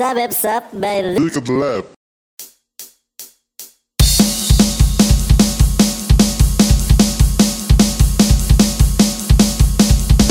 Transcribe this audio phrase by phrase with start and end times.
[0.00, 1.84] Sabep sap by lab.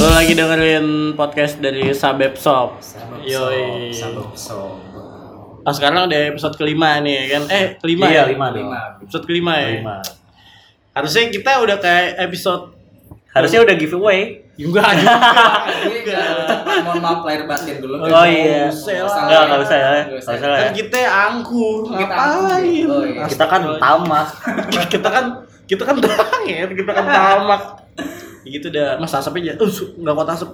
[0.02, 2.82] Lo lagi dengerin podcast dari Sabep Shop.
[3.22, 3.94] Yoi.
[3.94, 4.82] Sabuk sob.
[5.62, 7.46] Ah sekarang udah episode kelima nih kan?
[7.54, 8.34] Eh kelima Iya, ya?
[8.34, 8.50] lima.
[8.50, 8.80] Lima.
[9.06, 9.70] Episode kelima ya?
[9.86, 10.02] Lima.
[10.98, 12.74] Harusnya kita udah kayak episode
[13.38, 14.49] Harusnya udah giveaway.
[14.60, 17.96] Juga nggak- mohon maaf lahir batin dulu.
[18.02, 18.68] Oh iya.
[18.68, 19.24] usah lah.
[19.24, 19.88] Enggak, enggak usah ya.
[19.88, 20.34] Nggak Enggak usah.
[20.36, 20.60] ya.
[20.60, 22.20] Kan kita angkuh, Kita ngapain?
[22.20, 22.92] angkuh.
[22.92, 23.24] Oh, iya.
[23.32, 24.28] Kita kan tamak.
[24.90, 25.26] kita kan
[25.64, 27.62] kita kan banget, kita kan tamak.
[28.42, 29.54] Ya gitu dah, Mas asap aja.
[29.56, 30.50] Uh, nggak kuat asap.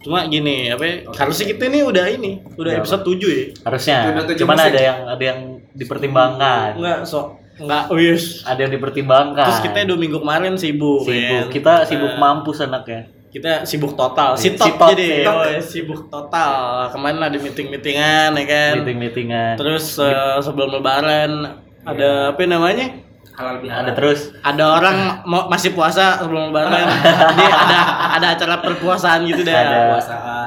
[0.00, 3.44] Cuma gini, apa ya, harusnya kita ini udah ini, udah Udah episode 7 ya.
[3.62, 3.98] Harusnya.
[4.34, 4.68] Cuman musim.
[4.68, 5.40] ada yang ada yang
[5.72, 6.76] dipertimbangkan.
[6.76, 8.42] Enggak, sok enggak, oh yes.
[8.42, 9.46] Ada yang dipertimbangkan.
[9.46, 11.14] Terus kita dua minggu kemarin sibuk, sibuk.
[11.14, 11.40] ya.
[11.48, 13.10] Kita sibuk mampus anaknya.
[13.28, 15.34] kita sibuk total Si sitot tot, jadi si tot.
[15.34, 16.54] oh, sibuk total
[16.88, 19.54] kemarin ada meeting meetingan ya kan Meeting-meetingan.
[19.56, 21.42] terus eh, sebelum lebaran
[21.82, 22.94] ada apa namanya
[23.34, 23.80] Halal bihalal.
[23.80, 26.86] ada terus ada orang mau masih puasa sebelum lebaran
[27.34, 27.78] jadi ada
[28.14, 29.78] ada acara perpuasaan gitu dah Ada.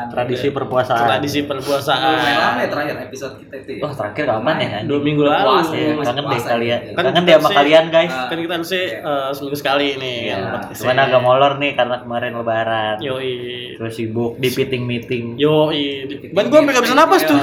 [0.08, 1.08] Tradisi perpuasaan.
[1.08, 2.18] tradisi perpuasaan
[2.56, 3.82] ya terakhir episode kita itu ya.
[3.82, 4.80] Oh, terakhir kapan ya?
[4.84, 6.80] dua minggu lalu ya, kangen deh kalian.
[6.82, 6.94] gitu.
[6.94, 8.10] Kan Kangen deh sama sih- kalian, guys.
[8.10, 8.28] Ah.
[8.28, 10.34] kan kita harusnya eh, seminggu sekali nih Iya.
[10.34, 10.80] kan podcastnya.
[10.80, 12.96] Cuman agak molor nih karena kemarin lebaran.
[13.00, 13.34] yoi
[13.76, 15.26] Terus sibuk di meeting-meeting.
[15.38, 15.86] yoi
[16.32, 17.40] ban gua sampai gak bisa napas tuh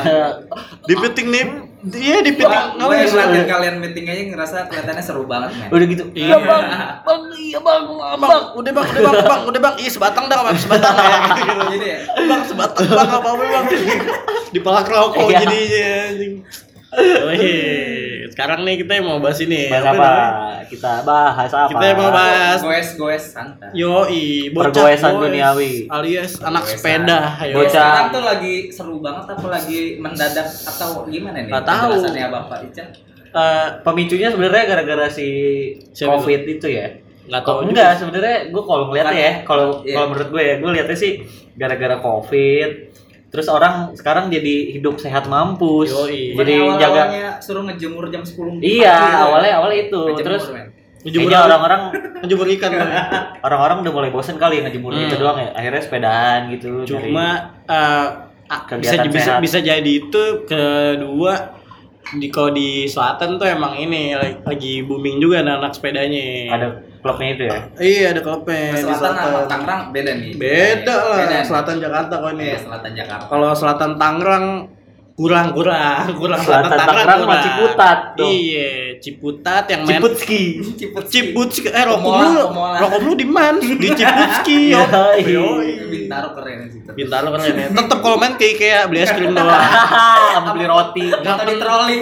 [0.82, 1.44] di meeting nih
[1.92, 5.68] iya di meeting Wah, gue yang ngeliatin kalian meeting aja ngerasa kelihatannya seru banget, men.
[5.68, 6.04] Udah gitu.
[6.12, 6.64] Iya, Bang.
[7.06, 7.82] Bang, iya bang,
[8.16, 11.18] bang udah bang udah bang bang udah bang iya sebatang dah bang sebatang ya.
[11.70, 13.64] Jadi ya, bang sebatang bang apa apa bang
[14.54, 15.38] di palak rokok Iya.
[15.44, 16.34] jadinya anjing
[16.94, 20.14] Wih, sekarang nih kita mau bahas ini Bahas apa apa?
[20.66, 21.70] Kita bahas apa?
[21.70, 23.70] Kita mau bahas goes-goes santai.
[23.72, 25.86] Yoi, bocah Pergoesan duniawi.
[25.86, 27.54] alias anak sepeda ayo.
[27.56, 27.70] Bocah.
[27.70, 31.48] Sekarang tuh lagi seru banget apa lagi mendadak atau gimana nih?
[31.48, 31.90] Nggak tahu.
[31.94, 32.84] Penjelasannya Bapak Ica.
[33.34, 35.28] Eh, Pemicunya sebenarnya gara-gara si
[35.90, 36.86] Siapa COVID itu ya.
[37.24, 37.70] nggak tahu Oh, juga.
[37.72, 39.94] enggak, sebenarnya gue kalau ngeliatnya ya, kalau Iya.
[39.94, 41.12] kalau menurut gue ya, gue lihatnya sih
[41.54, 42.68] gara-gara COVID.
[43.34, 45.90] Terus orang sekarang jadi hidup sehat mampus.
[45.90, 46.32] Yoi.
[46.32, 47.02] Jadi Bukannya jaga
[47.38, 49.10] suruh ngejemur jam 10 Iya, pagi gitu ya?
[49.20, 50.00] awalnya awalnya itu.
[50.00, 50.66] Ngejemur, Terus men.
[51.02, 51.80] Ngejemur kayaknya orang-orang
[52.22, 52.70] ngejemur ikan
[53.46, 55.02] orang-orang udah mulai bosen kali ngejemur Hmm.
[55.04, 55.50] gitu doang ya.
[55.52, 56.70] Akhirnya sepedaan gitu.
[56.86, 57.26] cuma
[57.66, 58.06] ah,
[58.46, 59.40] bisa Kegiatan bisa sehat.
[59.42, 61.32] bisa jadi itu kedua
[62.14, 66.66] di kalau di selatan tuh emang ini lagi, lagi booming juga anak-anak sepedanya dari ada
[67.00, 67.58] klubnya itu ya.
[67.78, 70.32] iya ada klubnya di Selatan sama selatan Tangerang beda nih.
[70.34, 71.44] beda lah Beda nih.
[71.44, 73.26] selatan Jakarta kok ini Iya, Selatan Jakarta.
[73.26, 74.46] kalau selatan Tangerang
[75.14, 78.28] kurang kurang kurang Selatan Tangerang sama Ciputat dong.
[78.28, 78.72] iya
[79.04, 80.42] Ciputat yang main Ciputski.
[80.80, 84.80] Ciput Ciputski eh rokok lu rokok lu di man di Ciputski yo.
[85.92, 86.80] Bintaro keren sih.
[86.88, 89.60] Bintaro keren ya tetep kalau main ke IKEA beli es krim doang
[90.40, 91.04] Sama beli roti.
[91.12, 91.98] Atau di troli.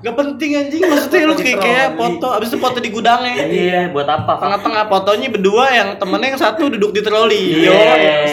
[0.00, 0.80] Gak penting anjing.
[0.80, 3.44] Maksudnya lu kayak kayak foto abis itu foto di gudangnya.
[3.44, 4.40] Iya, buat apa?
[4.40, 7.68] Tengah-tengah fotonya berdua yang temennya yang satu duduk di troli.
[7.68, 7.80] Iya.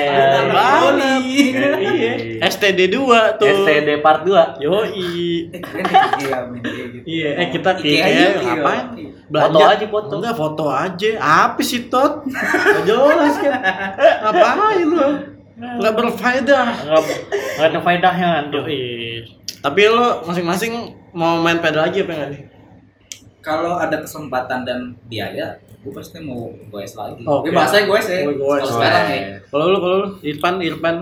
[0.08, 1.22] Bener banget.
[1.28, 2.12] iya.
[2.48, 3.48] STD 2 tuh.
[3.68, 4.64] STD part 2.
[4.64, 5.52] yoi.
[5.52, 7.06] Eh, keren nih Ikea, men, kayak gitu.
[7.08, 7.30] iya.
[7.36, 8.86] eh kita kayak yuk, ngapain?
[8.96, 9.10] Iya.
[9.28, 10.14] Foto aja, foto.
[10.24, 11.10] enggak foto aja.
[11.20, 12.24] Apa sih tot?
[12.32, 13.60] Gak jelas kan?
[14.24, 15.10] Ngapain lu?
[15.58, 16.68] Nggak berfaedah.
[16.88, 17.04] Enggak
[17.60, 18.64] enggak ada faedahnya tuh.
[18.64, 19.28] yoi.
[19.58, 22.44] Tapi lo masing-masing mau main pedal lagi apa enggak nih
[23.40, 27.24] Kalau ada kesempatan dan biaya, gue pasti mau goes lagi.
[27.24, 27.48] Oke.
[27.48, 27.56] Oke.
[27.56, 28.28] bahasanya goes ya.
[28.28, 28.36] Oh.
[28.60, 29.20] Kalau sekarang ya.
[29.48, 30.96] kalau lu kalau lu Irfan Irfan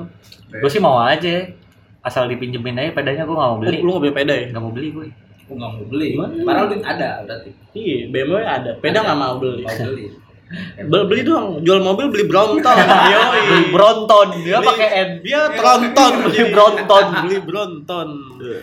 [0.54, 1.50] Gue sih mau aja.
[2.06, 3.82] Asal dipinjemin aja pedanya gue gak mau beli.
[3.82, 5.08] lu nggak beli peda ya Gak mau beli gue.
[5.50, 6.08] Gue nggak mau beli.
[6.14, 6.34] Gimana?
[6.46, 7.50] Padahal duit ada berarti.
[7.74, 8.72] Iya, BMW ada.
[8.78, 9.06] Peda Ada.
[9.10, 9.64] nggak mau beli.
[9.66, 10.06] Mau beli.
[10.78, 11.66] Beli, beli dong.
[11.66, 12.78] Jual mobil beli Brompton.
[13.14, 13.40] Yoi.
[13.50, 14.28] Beli Bronton.
[14.46, 15.10] Dia pakai N.
[15.26, 16.14] Dia Tronton.
[16.30, 17.06] Beli Bronton.
[17.26, 18.08] beli Bronton.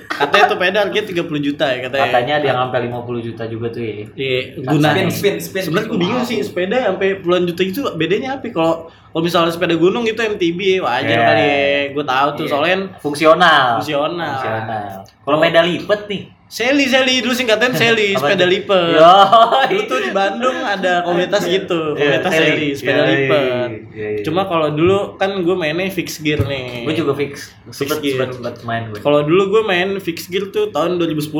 [0.06, 2.02] Katanya tuh peda harganya 30 juta ya katanya.
[2.06, 3.92] Katanya dia sampai 50 juta juga tuh ya.
[4.14, 4.88] Iya, guna.
[4.94, 5.62] Spin, spin, spin.
[5.66, 8.46] Sebenarnya gue bingung sih sepeda sampai puluhan juta itu bedanya apa?
[8.46, 8.52] ya?
[8.54, 8.74] Kalau
[9.12, 11.26] kalau misalnya sepeda gunung itu MTB wajar Iya.
[11.26, 11.80] kali ya.
[11.92, 12.50] Gue tahu tuh Iya.
[12.54, 13.66] soalnya Fungsional.
[13.82, 14.32] fungsional.
[14.38, 14.86] Fungsional.
[15.18, 16.22] Kalau beda lipet nih.
[16.52, 19.00] Sally, Sally dulu singkatan Apa sepeda lipat.
[19.72, 23.68] Dulu tuh di Bandung ada komunitas gitu, komunitas Iya, Sally, sepeda Iya, lipat.
[23.96, 24.20] iya, iya.
[24.20, 26.84] Cuma kalau dulu kan gue mainnya fix gear nih.
[26.84, 27.56] gue juga fix.
[27.72, 28.20] Sempet gear.
[28.20, 29.00] sempet sempet main gue.
[29.00, 31.32] Kalau dulu gue main fix gear tuh tahun 2010.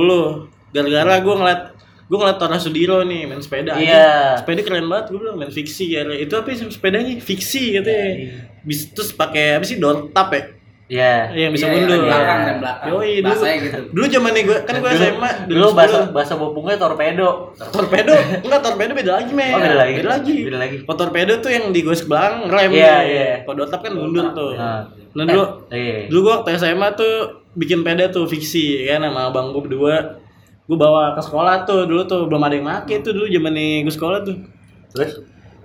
[0.73, 1.63] Gara-gara gue ngeliat
[2.09, 3.77] gue ngeliat Tora Sudiro nih main sepeda.
[3.77, 4.41] Iya.
[4.41, 4.41] anjing.
[4.41, 6.09] Sepeda keren banget gue bilang main fiksi ya.
[6.09, 7.21] Itu apa sih sepedanya?
[7.21, 8.09] Fiksi katanya.
[8.17, 8.33] Iya.
[8.65, 10.62] Bis terus pakai apa sih door tap ya?
[10.93, 11.15] Iya.
[11.33, 11.97] Yang bisa Iya, mundur.
[11.97, 12.89] rem belakang, rem belakang.
[12.93, 13.25] Yoi, dulu.
[13.25, 13.81] Bahasanya gitu.
[13.89, 15.73] Dulu zamannya gue kan gue SMA Dulu 2010.
[15.73, 17.29] bahasa bahasa bopungnya torpedo.
[17.57, 18.13] Torpedo,
[18.45, 19.51] enggak torpedo beda lagi men.
[19.51, 19.95] Oh, beda lagi.
[19.97, 20.35] Beda lagi.
[20.45, 20.77] Beda lagi.
[20.83, 22.71] Kalau torpedo tuh yang digosok belakang rem.
[22.71, 23.01] Iya, nih.
[23.09, 23.31] iya.
[23.41, 24.53] Kalau dotap kan mundur tuh.
[24.53, 24.85] Nah.
[25.13, 25.97] Nah dulu, Eh, iya.
[26.07, 27.13] dulu gua waktu SMA tuh
[27.53, 30.17] bikin peda tuh fiksi ya kan sama abang gue berdua
[30.63, 33.73] gue bawa ke sekolah tuh dulu tuh belum ada yang make tuh dulu zaman nih
[33.83, 34.37] gue sekolah tuh
[34.89, 35.21] Terus?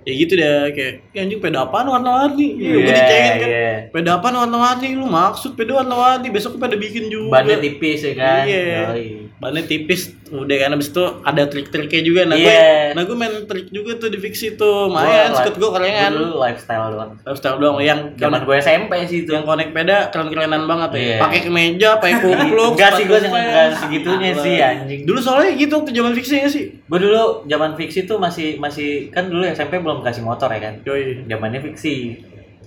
[0.08, 3.72] Ya gitu deh kayak ya anjing peda apaan warna-warni Iya, yeah, gue dicengin kan iya.
[3.92, 8.12] peda apaan warna-warni lu maksud peda warna-warni besok gue pada bikin juga Bannya tipis ya
[8.16, 8.48] kan?
[8.48, 9.27] Iya.
[9.38, 12.90] Bannya tipis udah kan abis itu ada trik-triknya juga nah gue Iya.
[12.90, 16.36] nah gue main trik juga tuh di fiksi tuh Gua skut gue Gua kerengan dulu
[16.38, 17.10] lifestyle doang.
[17.20, 19.30] lifestyle doang yang Zaman gue SMP sih itu.
[19.30, 21.16] yang konek peda keren-kerenan banget ya Iya.
[21.20, 25.00] pakai kemeja pakai kupluk Enggak sih gue enggak segitunya sih anjing.
[25.04, 28.88] dulu soalnya gitu waktu zaman fiksi ya sih Gue dulu zaman fiksi tuh masih masih
[29.08, 30.74] kan dulu SMP belum kasih motor ya kan.
[30.82, 31.24] Yoi.
[31.24, 32.16] Zamannya fiksi.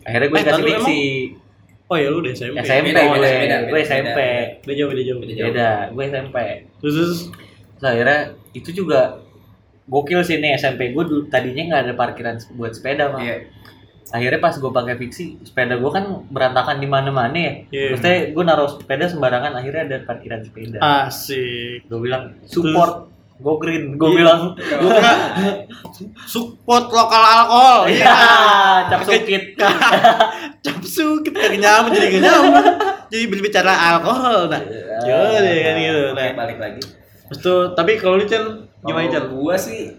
[0.01, 0.99] Akhirnya gue Eh, kasih fiksi.
[1.91, 4.19] Oh ya lu udah SMP SMP Beda, gue, beda, beda, gue beda, SMP.
[4.63, 5.47] udah jauh Beda jauh.
[5.51, 6.37] Beda, gue SMP.
[6.79, 7.21] terus terus
[7.81, 8.19] Terus akhirnya
[8.53, 9.17] itu juga
[9.89, 13.25] gokil sih nih SMP gue dulu tadinya nggak ada parkiran buat sepeda mah.
[13.25, 13.49] Iya.
[14.11, 17.53] Akhirnya pas gue pakai fiksi, sepeda gue kan berantakan di mana-mana ya.
[17.73, 17.87] Iya.
[17.97, 20.77] Maksudnya gue naruh sepeda sembarangan, akhirnya ada parkiran sepeda.
[21.09, 23.09] asik Gue bilang support,
[23.41, 23.97] go green.
[23.97, 24.17] Gue Iya.
[24.17, 24.91] bilang, gue
[26.23, 28.09] support lokal alkohol iya,
[28.89, 29.53] cap sukit.
[30.59, 32.63] capsu kita gak nyaman jadi gak nyaman
[33.07, 34.61] jadi berbicara alkohol nah
[35.01, 35.19] Iya.
[35.35, 36.81] jadi kan gitu nah balik lagi.
[37.27, 38.43] terus tuh tapi kalau lu Chan
[38.79, 39.93] gimana Kalau gua sih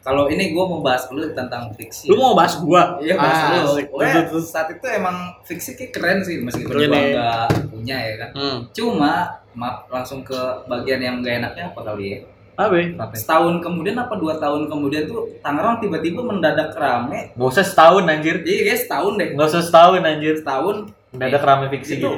[0.00, 2.06] kalau ini gua mau bahas dulu tentang fiksi.
[2.06, 4.46] lu mau bahas gua Iya bahas Ah, Terus, terus.
[4.48, 7.10] saat itu emang fiksi kayak keren sih meskipun Keren gua ya.
[7.10, 8.30] nggak punya ya kan.
[8.32, 8.58] hmm.
[8.70, 9.14] Cuma
[9.52, 10.36] maaf langsung ke
[10.66, 12.18] bagian yang gak enaknya apa kali ya?
[12.56, 12.84] Ya?
[13.12, 17.30] Setahun kemudian apa dua tahun kemudian tuh Tangerang tiba-tiba mendadak rame.
[17.32, 18.40] Gak usah setahun anjir.
[18.40, 19.28] Iya guys setahun deh.
[19.32, 20.34] Gak usah setahun anjir.
[20.36, 20.76] Setahun
[21.12, 22.12] Mendadak rame fiksi itu gitu.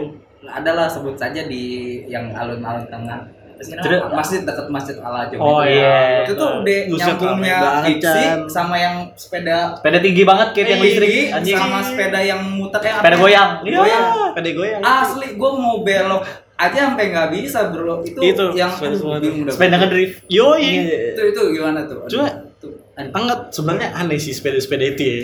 [0.44, 1.62] adalah sebut saja di
[2.06, 3.26] yang alun-alun tengah.
[3.58, 5.74] Terus- masjid dekat masjid Al Ajam Oh, itu.
[5.74, 6.22] iya.
[6.22, 11.22] Itu tuh udah nyambungnya fiksi sama yang sepeda Sepeda tinggi banget kayak yang listrik tinggi
[11.34, 11.56] anjing.
[11.58, 13.50] sama sepeda yang muter yang Sepeda goyang.
[13.60, 14.04] iya Goyang.
[14.30, 16.22] pede goyang Asli gue mau belok
[16.58, 18.02] aja sampai nggak bisa bro.
[18.02, 19.22] Itu, Itu, yang sepeda aduh, semua tuh.
[19.24, 19.52] bingung dah.
[19.54, 20.16] Sepeda ngedrift.
[20.26, 20.66] yoi
[21.08, 22.02] Itu itu gimana tuh?
[22.06, 22.26] Cuma,
[22.56, 22.74] tuh.
[22.94, 25.18] Anget sebenarnya aneh sih sepeda-sepeda itu ya.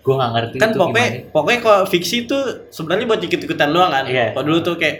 [0.00, 1.30] Gue gak ngerti Kan itu pokoknya gimana.
[1.30, 4.04] pokoknya kalau fiksi tuh sebenarnya buat ikut-ikutan doang kan.
[4.04, 4.32] Iya.
[4.32, 4.96] Kalau dulu tuh kayak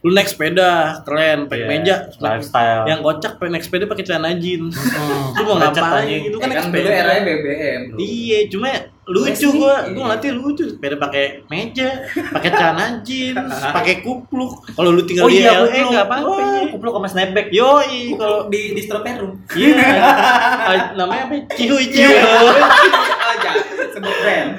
[0.00, 0.70] lu naik sepeda
[1.00, 2.84] keren pakai Iya, meja lifestyle.
[2.84, 6.44] yang kocak pengen naik sepeda pakai celana jeans Hmm, lu mau ngapain lu Ya kan
[6.44, 8.68] naik kan dulu sepeda eranya BBM iya cuma
[9.04, 15.02] lucu gua gua ngeliatnya lucu sepeda pakai meja pakai celana jeans pakai kupluk kalau lu
[15.02, 17.48] tinggal Oh di iya, LA nggak apa-apa Wah, kupluk sama snapback.
[17.50, 19.32] yoi kalau Kalau di di stroperum.
[19.52, 19.76] iya
[20.64, 23.50] Ah, namanya apa cihuy cihuy aja
[23.90, 24.50] sebut brand.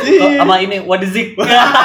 [0.00, 0.18] Iya.
[0.18, 1.36] Oh, sama ini Wadizik.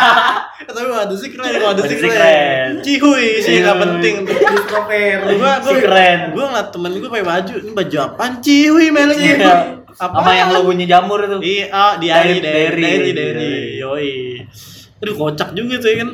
[0.66, 3.84] tapi waduh sih keren sih keren cihuy sih nggak Cihuy.
[3.84, 5.36] penting tuh Di stroperum.
[5.36, 6.20] gua gua keren.
[6.32, 9.56] gua ngeliat temen gua pakai baju ini baju apaan cihuy mereknya Iya.
[9.98, 11.38] Apa Sama yang logonya jamur itu.
[11.40, 13.34] Iya, ah, diary, Diary, diary, diary, diary.
[13.34, 14.12] diary, yoi.
[14.98, 16.12] Aduh kocak juga tuh ya kan.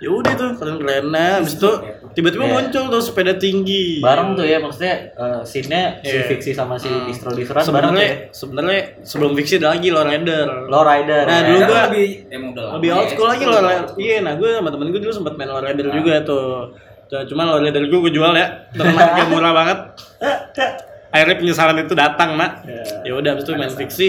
[0.00, 1.70] Ya udah tuh keren keren Habis itu
[2.10, 2.52] tiba-tiba Iya.
[2.56, 4.00] muncul tuh sepeda tinggi.
[4.00, 6.24] Bareng tuh ya maksudnya eh, scene-nya si Iya.
[6.24, 7.04] fiksi sama si Hmm.
[7.04, 8.16] distro bareng tuh Sebenarnya ya.
[8.32, 10.46] sebenarnya sebelum fiksi ada lagi Low Rider.
[10.66, 11.22] Low rider.
[11.22, 13.76] Nah, dulu Kan gua- lebih emang udah lama Lebih old ya, school lagi udah Rider.
[13.84, 13.88] old.
[14.00, 15.92] Iya, nah gue sama temen gue dulu sempat main Low Rider Ah.
[15.92, 16.48] juga tuh.
[17.06, 18.46] Tuh, Cuma Low Rider gue gue jual ya.
[18.72, 19.78] Harga murah banget.
[21.10, 22.50] Akhirnya penyesalan itu datang, Mak.
[23.02, 24.08] Ya udah habis itu main fiksi.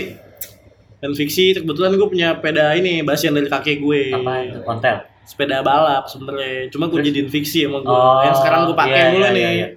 [1.02, 4.14] Main fiksi kebetulan gue punya sepeda ini basian dari kakek gue.
[4.14, 4.98] apa itu kontel.
[5.22, 9.10] sepeda balap sebenarnya cuma gue jadiin fiksi sama gue Oh, yang sekarang gue pakai iya,
[9.14, 9.68] mulu iya, nih iya, iya.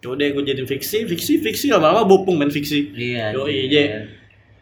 [0.00, 2.92] Yaudah gue jadiin fiksi, fiksi, fiksi lama-lama bopung main fiksi.
[2.96, 3.36] Iya.
[3.36, 4.08] Yoi, iya.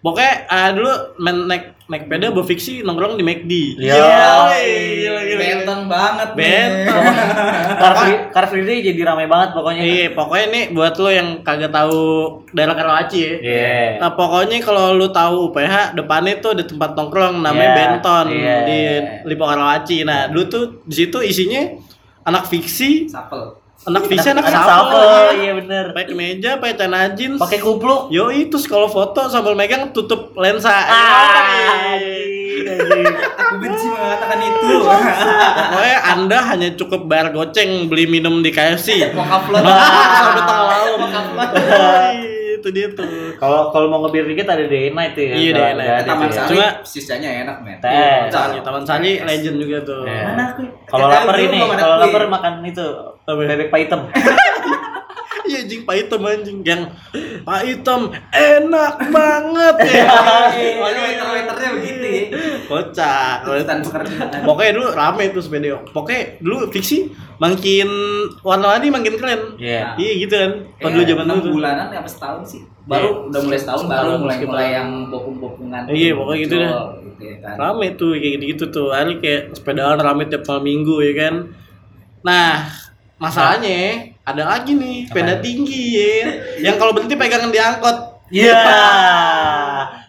[0.02, 3.52] Pokoknya ah, dulu main naik naik peda bawa fiksi nongkrong di McD.
[3.80, 3.97] Iya.
[3.97, 5.40] Gila, gila, gila.
[5.40, 6.28] Benteng banget.
[6.37, 7.04] Benteng.
[7.80, 9.83] Car Free, Car Free Day jadi ramai banget pokoknya.
[9.83, 12.00] Iya, pokoknya nih buat lo yang kagak tahu
[12.52, 13.35] daerah Karawaci ya.
[13.40, 13.76] Iya.
[14.04, 18.57] Nah, pokoknya kalau lu tahu UPH depannya tuh ada tempat nongkrong namanya Iya, Benton iya.
[18.68, 18.78] di
[19.25, 20.04] Lipo Karawaci.
[20.04, 21.73] Nah, dulu tuh di situ isinya
[22.28, 23.57] anak fiksi, Sapel.
[23.87, 25.06] Anak fiksi, anak, Anak sapel,
[25.38, 25.85] iya bener.
[25.94, 27.38] Pakai kemeja, pakai celana jeans.
[27.38, 28.11] Pakai kupluk.
[28.11, 30.75] Yo itu kalau foto sambil megang tutup lensa.
[30.75, 33.06] Ah, anjing.
[33.38, 34.68] Aku benci mengatakan itu.
[35.73, 39.14] Pokoknya Anda hanya cukup bayar goceng beli minum di KFC.
[39.14, 39.62] Mau upload.
[40.20, 41.54] Sampai tengah malam.
[41.54, 42.18] Yoi,
[42.58, 43.06] itu dia tuh.
[43.38, 45.32] Kalau kalau mau ngebir dikit ada day night ya.
[45.32, 46.04] Iya, day night.
[46.04, 46.28] Taman.
[46.28, 47.78] Sari Cuma- sisanya enak, men.
[47.78, 50.02] Iya, Taman Sari, Taman Sari legend juga tuh.
[50.04, 50.23] Iya.
[50.35, 50.62] Mana aku?
[50.85, 52.87] Kalau lapar ini, kalau lapar makan itu
[53.28, 53.42] Apa?
[53.44, 54.00] bebek paitem.
[55.49, 56.82] Iya anjing Pak Hitam anjing yang
[57.40, 60.04] Pak Hitam enak banget ya.
[60.76, 62.25] Waduh, waiter-waiternya begitu ya.
[62.68, 63.49] Kocak.
[63.49, 64.44] Tuntutan pekerjaan.
[64.44, 65.80] Pokoknya dulu rame tuh sepeda.
[65.88, 67.08] Pokoknya dulu fiksi
[67.40, 67.88] makin
[68.44, 69.56] warna-warni makin keren.
[69.56, 69.97] Iya.
[69.97, 70.52] Iya gitu kan.
[70.85, 71.40] Kalau dulu zaman dulu.
[71.40, 71.52] tuh.
[71.56, 72.61] bulanan apa setahun sih?
[72.85, 75.82] Baru udah mulai setahun baru mulai mulai yang bopung-bopungan.
[75.88, 76.73] Iya, pokoknya gitu dah.
[77.08, 77.54] Gitu ya kan.
[77.56, 78.88] Rame tuh kayak gitu-gitu tuh.
[78.92, 81.35] Hari kayak sepedaan rame tiap malam minggu ya kan.
[82.20, 82.68] Nah,
[83.19, 85.45] masalahnya ada lagi nih, peda Apaan?
[85.45, 86.15] tinggi ya.
[86.71, 87.97] Yang kalau berhenti pegangan diangkot.
[88.29, 88.61] Iya.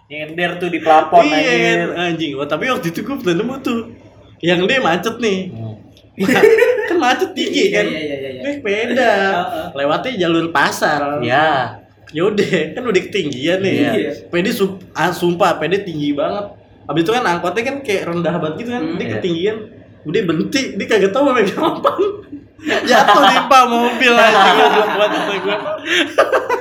[0.10, 2.34] Nyender tuh di plafon iya, anjing.
[2.36, 3.80] Oh, tapi waktu itu gue pernah nemu tuh.
[4.42, 5.39] Yang dia macet nih.
[5.54, 5.75] Hmm.
[6.89, 7.86] kan macet tinggi kan.
[7.88, 8.42] Iya, iya, iya, iya.
[8.58, 9.13] Sepeda.
[9.78, 11.22] Lewatnya jalur pasar.
[11.24, 11.80] Ya.
[12.10, 13.75] Yaudah, kan udah ketinggian nih.
[13.78, 14.12] Iya.
[14.34, 16.58] Pede sup- ah, sumpah, pede tinggi banget.
[16.89, 18.84] Habis itu kan angkotnya kan kayak rendah banget gitu kan.
[18.84, 19.13] Hmm, dia iya.
[19.22, 19.58] ketinggian.
[20.10, 21.92] Udah berhenti, dia kagak tahu megang apa.
[22.60, 25.58] Jatuh di pak mobil aja goblok banget kata gue.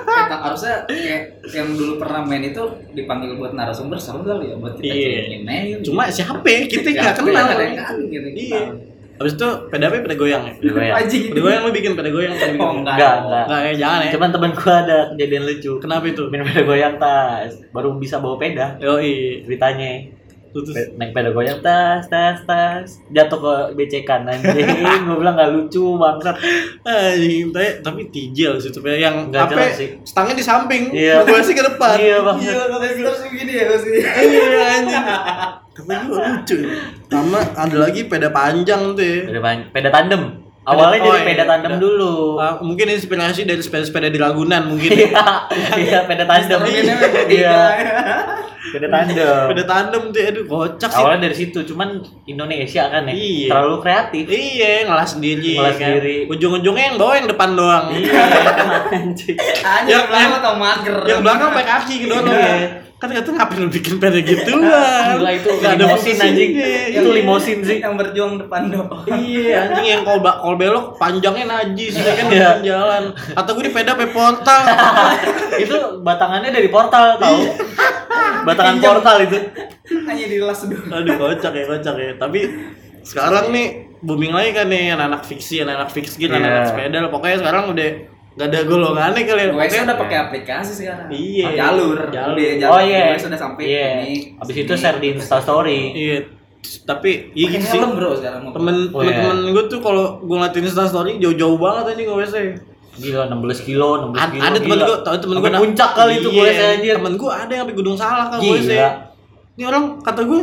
[0.09, 2.63] Eh, harusnya kayak yang dulu pernah main itu
[2.93, 5.11] dipanggil buat narasumber seru kali ya buat kita Iya.
[5.21, 5.77] cengin main.
[5.83, 6.61] Cuma siapa ya?
[6.65, 7.47] Kita nggak Siapa kenal.
[7.75, 8.29] kan gitu.
[8.31, 8.63] Iya.
[9.19, 9.99] Habis itu peda apa?
[10.01, 10.55] Peda goyang ya?
[10.55, 10.95] Peda goyang.
[11.03, 12.79] Peda goyang lu bikin peda goyang tadi Oh, bikin.
[12.79, 12.95] enggak.
[12.95, 13.45] Enggak, enggak.
[13.45, 14.11] Enggak ya, jangan ya.
[14.15, 15.73] Cuman temen gua ada kejadian lucu.
[15.79, 16.23] Kenapa itu?
[16.31, 18.67] Main peda goyang tas, baru bisa bawa peda.
[18.79, 19.43] Yoi.
[19.43, 19.91] Ceritanya
[20.61, 24.67] Terus naik peda goyang tas tas tas jatuh ke becekan anjing
[25.01, 26.37] gue bilang nggak lucu bangsat
[26.83, 29.89] anjing tapi tapi tijel sih tuh yang Nggak apa jelas sih.
[30.03, 31.23] stangnya di samping Iya.
[31.23, 32.39] gue sih ke depan Iya, Bang.
[32.39, 32.55] Gue.
[32.99, 33.93] Terus gini ya sih.
[33.99, 35.05] iya anjing
[35.79, 36.57] gue lucu
[37.07, 39.21] sama ada lagi peda panjang tuh ya.
[39.25, 40.23] peda, pan- peda tandem
[40.63, 41.81] awalnya Oh, dari iya, peda tandem peda.
[41.81, 45.25] dulu Ah, mungkin inspirasi dari sepeda-sepeda di Ragunan mungkin iya
[45.79, 46.97] iya peda tandem Terminnya
[47.31, 47.57] iya
[48.69, 51.89] peda tandem peda tandem tuh aduh kocak sih awalnya dari situ cuman
[52.25, 53.49] Indonesia kan ya Iya.
[53.49, 55.89] terlalu kreatif iya ngelas sendiri Ngelas kan.
[55.91, 56.17] sendiri.
[56.27, 58.23] ujung-ujungnya yang bawa yang depan doang iya
[58.91, 59.37] anjing
[59.75, 60.97] Anjing Yang- belakang atau mager.
[61.05, 62.57] yang belakang pakai kaki gitu Iya.
[62.99, 66.27] kan kata ngapain lu bikin peda gituan gila itu Nggak ada limosin fungsinya.
[66.27, 66.83] anjing Iya.
[66.93, 69.07] itu limosin sih yang berjuang depan doang.
[69.07, 72.49] Iya anjing yang kalau kalau belok panjangnya najis ya kan Iya.
[72.59, 73.05] di jalan.
[73.33, 74.63] Atau gue di peda pe portal.
[75.63, 77.39] itu batangannya dari portal tau
[78.43, 79.39] batangan portal itu
[80.05, 80.89] Hanya dilas doang.
[80.93, 82.13] Aduh kocak ya kocak ya.
[82.15, 82.41] Tapi
[83.01, 83.67] sekarang nih
[83.99, 86.39] booming lagi kan nih anak-anak fiksi, anak-anak fiksi gitu, Iya.
[86.39, 86.99] anak-anak sepeda.
[87.09, 87.89] Pokoknya sekarang udah
[88.35, 89.47] gak ada golongannya kali ya.
[89.47, 91.07] Gue Pokoknya- udah pakai aplikasi sekarang.
[91.09, 91.47] Iya.
[91.57, 91.97] Jalur.
[92.07, 92.35] Jalur.
[92.35, 92.73] Udah jalur.
[92.73, 94.15] oh iya Gue sudah sampai iya ini.
[94.37, 96.19] abis itu share di instastory Iya.
[96.85, 97.79] Tapi iya gitu sih.
[97.79, 98.43] helm bro sekarang.
[98.49, 99.15] Temen Oh, iya.
[99.17, 102.37] temen gue tuh kalau gue ngeliatin instastory jauh-jauh banget anjing gue WC.
[102.99, 104.85] Gila 16 kilo 16 Ad- kilo ada temen gila.
[104.85, 107.63] gue, tau temen Sampai gue puncak kali itu gue Iya, anjir Temen gue ada yang
[107.63, 108.91] sampai Gunung Salak kan gue Gila.
[109.55, 110.41] Ini orang kata gue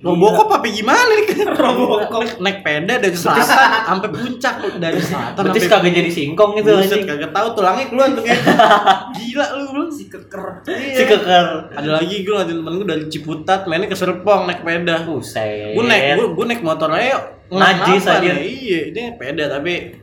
[0.00, 1.44] Robocop apa gimana nih?
[1.60, 2.24] Robocop.
[2.40, 3.44] Naik peda dari selatan
[3.84, 8.08] sampai puncak dari selatan sampai kagak jadi singkong itu Buset, anjing kagak tahu tulangnya keluar
[8.10, 8.40] tuh kayak
[9.18, 10.64] gila lu belum Si keker.
[10.64, 15.04] si keker ada lagi gue ngeliatin temen gue dari Ciputat mainnya ke Serpong naik peda
[15.04, 18.24] buset gue naik gue, gue naik motor aja Najis aja.
[18.30, 18.40] nih?
[18.40, 19.99] iya ini peda tapi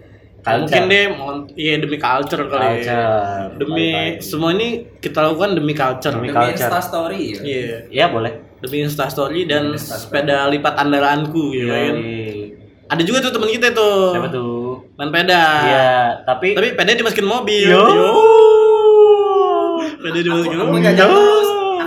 [0.48, 0.62] Culture.
[0.62, 1.06] mungkin deh
[1.56, 2.72] iya demi culture kali ya.
[2.72, 3.46] Culture.
[3.58, 4.16] demi Balik-balik.
[4.22, 6.56] semua ini kita lakukan demi culture Demi Demi culture.
[6.64, 7.40] Insta story ya.
[7.44, 10.02] iya ya boleh demi instastory dan Demi Instastory.
[10.04, 12.32] sepeda lipat andalanku gitu Iya, kan iya.
[12.88, 14.56] ada juga tuh temen kita tuh siapa tuh
[14.96, 15.90] main peda iya
[16.24, 17.84] tapi tapi peda dimasukin mobil Yo.
[17.84, 18.10] Yo.
[20.00, 20.82] peda dimasukin mobil.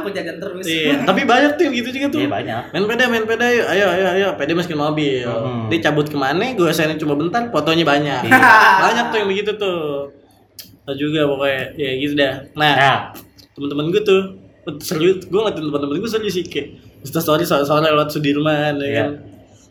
[0.00, 0.64] Aku jaga terus.
[0.64, 1.00] iya.
[1.08, 2.20] Tapi banyak tuh yang gitu juga tuh.
[2.24, 2.62] Iya banyak.
[2.72, 4.28] Main peda main peda yuk ayo ayo ayo.
[4.34, 5.28] Peda masukin mobil.
[5.28, 5.68] Hmm.
[5.68, 8.20] dia cabut ke mana gue rasain cuma bentar fotonya banyak.
[8.26, 8.40] Iya.
[8.88, 10.08] banyak tuh yang begitu tuh.
[10.88, 11.62] Ada juga pokoknya.
[11.76, 12.34] Ya gitu dah.
[12.56, 12.98] Nah nah.
[13.52, 14.20] teman-teman gue tuh
[14.80, 16.68] serius gue ngeliatin teman-teman gue serius sih kayak
[17.00, 18.96] Insta story sore-sore lewat Sudirman ya Iya.
[18.98, 19.10] kan.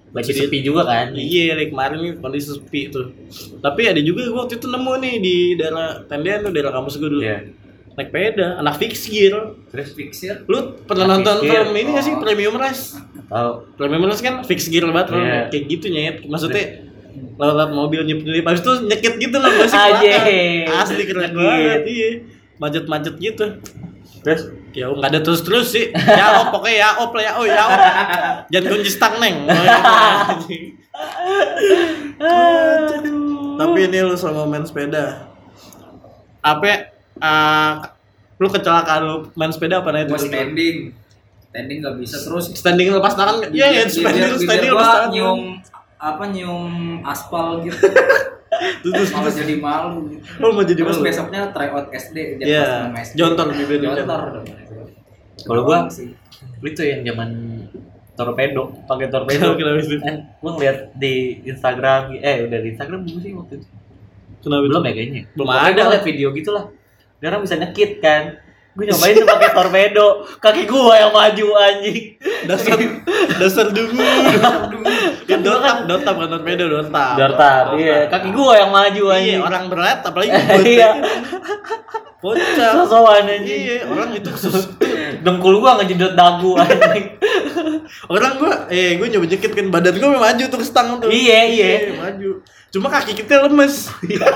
[0.09, 1.13] Lagi sepi juga kan?
[1.13, 3.13] Iya like kemarin nih kondisi sepi tuh.
[3.61, 7.05] Tapi ada juga gue waktu itu nemu nih di daerah tendean tuh daerah kampus gue
[7.05, 7.21] dulu.
[7.21, 7.45] Iya
[7.99, 10.47] naik peda anak fix gear terus Fixir.
[10.47, 12.13] lu pernah Anak nonton film ini gak sih?
[12.15, 12.21] Oh.
[12.23, 12.95] premium rush?
[13.27, 13.51] Tahu.
[13.75, 15.51] Premium rush kan fix gear banget Iya.
[15.51, 16.17] kayak gitu nyet.
[16.23, 16.87] Maksudnya
[17.35, 19.75] lewat mobil nyep nyep habis itu nyekit gitu loh gue sih?
[19.75, 20.15] Aje.
[20.65, 21.35] asli keren Nyekit.
[21.35, 22.09] banget iya.
[22.55, 23.45] Macet-macet gitu.
[24.19, 24.41] Terus?
[24.71, 25.91] Ya nggak ada terus terus sih.
[25.91, 27.79] Ya op pokoknya ya op lah ya oh ya op.
[28.47, 29.35] Jangan kunci stang neng.
[33.59, 35.27] Tapi ini lu sama main sepeda.
[36.39, 36.88] Apa
[37.19, 37.73] uh,
[38.35, 40.77] lu kecelakaan lu main sepeda apa nih Gue standing.
[41.45, 42.45] Standing gak bisa terus.
[42.53, 45.39] standing lepas tangan iya ya standing standing lepas gua tangan nyium
[45.97, 46.65] apa nyium
[47.03, 47.75] aspal gitu.
[48.81, 49.99] terus terus Malah terus jadi malu.
[50.09, 50.23] gitu.
[50.37, 54.21] lu mau jadi Terus malu besoknya try out SD Iya, jontor bibir lu, jontor.
[55.39, 55.87] Kalau gua-
[56.61, 57.29] itu yang zaman
[58.13, 59.55] torpedo pakai torpedo
[59.97, 61.13] kan gue ngeliat di
[61.45, 63.67] Instagram eh udah di Instagram belum sih waktu itu
[64.39, 64.83] Kenapa belum itu?
[64.83, 65.89] ya kayaknya Belum Pokoknya ada lah.
[65.89, 66.65] liat video gitulah
[67.19, 68.39] sekarang bisa nyekit kan
[68.79, 70.07] gue nyobain tuh pakai torpedo
[70.39, 72.79] kaki gua yang maju anjing dasar
[73.35, 73.99] dasar dungu
[75.27, 78.07] kan dotap dotap kan torpedo dotap Dortar, iya.
[78.07, 79.41] Kaki gua yang maju iya anjing.
[79.41, 80.31] orang berat apalagi
[80.71, 80.89] Iya.
[82.17, 83.59] kocak Sosokan anjing.
[83.59, 84.71] iya orang itu sus-
[85.25, 87.19] Dengkul gua ngejedot dagu anjing.
[88.07, 91.69] orang gua eh gua nyoba jekit kan badan gua maju tuh stang tuh Iya, iya.
[91.93, 93.89] maju Cuma kaki kita lemes.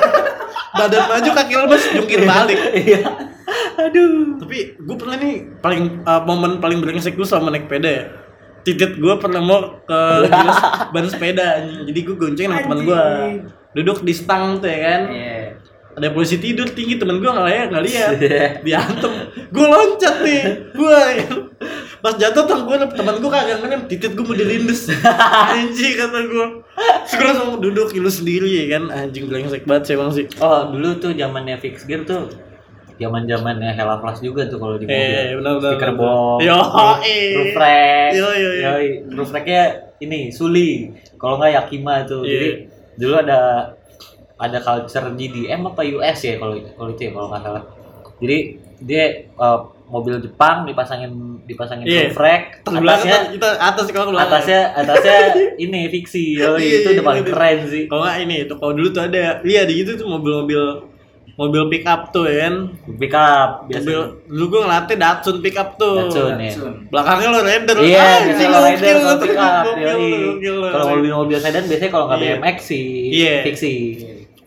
[0.73, 2.57] Badan maju kaki lemes jungkir balik.
[2.73, 2.99] Iya.
[3.79, 4.37] Aduh.
[4.41, 8.05] Tapi gue pernah nih paling uh, momen paling brengsek gue selama naik sepeda ya.
[8.63, 10.59] Titit gue pernah mau ke jelas
[10.93, 11.83] ban sepeda anjing.
[11.89, 13.03] Jadi gue gonceng sama teman gue.
[13.73, 15.01] Duduk di stang tuh ya kan.
[15.11, 15.37] Iya.
[15.93, 18.11] Ada polisi tidur tinggi temen gue nggak lihat nggak lihat.
[18.65, 19.13] Diantem.
[19.53, 20.41] Gue loncat nih.
[20.73, 21.01] Gue
[22.03, 24.91] pas jatuh tuh gue teman gue kagak ngeliat titit gue mau dilindes
[25.55, 26.47] anjing kata gue
[27.15, 30.99] gue langsung duduk ilu sendiri ya kan anjing brengsek banget sih emang sih Oh, dulu
[30.99, 32.27] tuh zamannya fix gear tuh
[32.95, 34.95] zaman zamannya Hella Plus juga tuh kalau di mobil.
[34.95, 36.39] Eh, benar, benar, Stiker box.
[36.39, 37.25] Yo, roof- eh.
[37.33, 38.09] Roof rack.
[38.11, 38.71] Yo, yo, yo.
[39.11, 39.63] Roof racknya
[39.97, 40.89] ini Suli.
[41.15, 42.21] Kalau nggak Yakima tuh.
[42.21, 42.31] Iya.
[42.31, 42.49] Jadi
[42.95, 43.39] dulu ada
[44.35, 47.63] ada culture GDM apa US ya kalau kalau itu ya kalau nggak salah.
[48.17, 48.37] Jadi
[48.79, 51.11] dia eh, mobil Jepang dipasangin
[51.43, 52.07] dipasangin Iya.
[52.07, 54.31] roof rack, atasnya kita atas kalau belakang.
[54.33, 55.17] atasnya atasnya
[55.63, 56.35] ini fiksi.
[56.35, 57.31] Yoi, Iya, itu iya, udah paling iya.
[57.31, 57.83] keren sih.
[57.85, 60.63] Kalau nggak ini tuh kalau dulu tuh ada lihat di gitu tuh mobil-mobil
[61.33, 62.55] mobil pick up tuh ya kan.
[62.93, 64.05] Pick up Mobil biasanya.
[64.25, 65.95] dulu gue ngelatih Datsun pick up tuh.
[66.05, 66.53] Datsun, ya.
[66.87, 67.77] Belakangnya lo rider.
[67.79, 69.63] Iya, Ah, biasanya kalau rider kalau pick up.
[69.65, 69.95] Kalau
[70.37, 70.55] gokil.
[70.93, 72.33] mobil-mobil sedan biasanya kalau nggak Iya.
[72.35, 73.35] BMX sih Iya.
[73.43, 73.73] fiksi.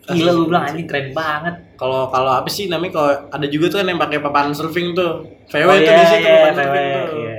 [0.07, 1.55] Gila gue bilang anjing keren banget.
[1.75, 5.11] Kalau kalau apa sih namanya kalau ada juga tuh kan yang pakai papan surfing tuh.
[5.45, 7.17] VW Oh, tuh iya, biasanya tuh iya, papan VW, surfing tuh.
[7.19, 7.35] iya.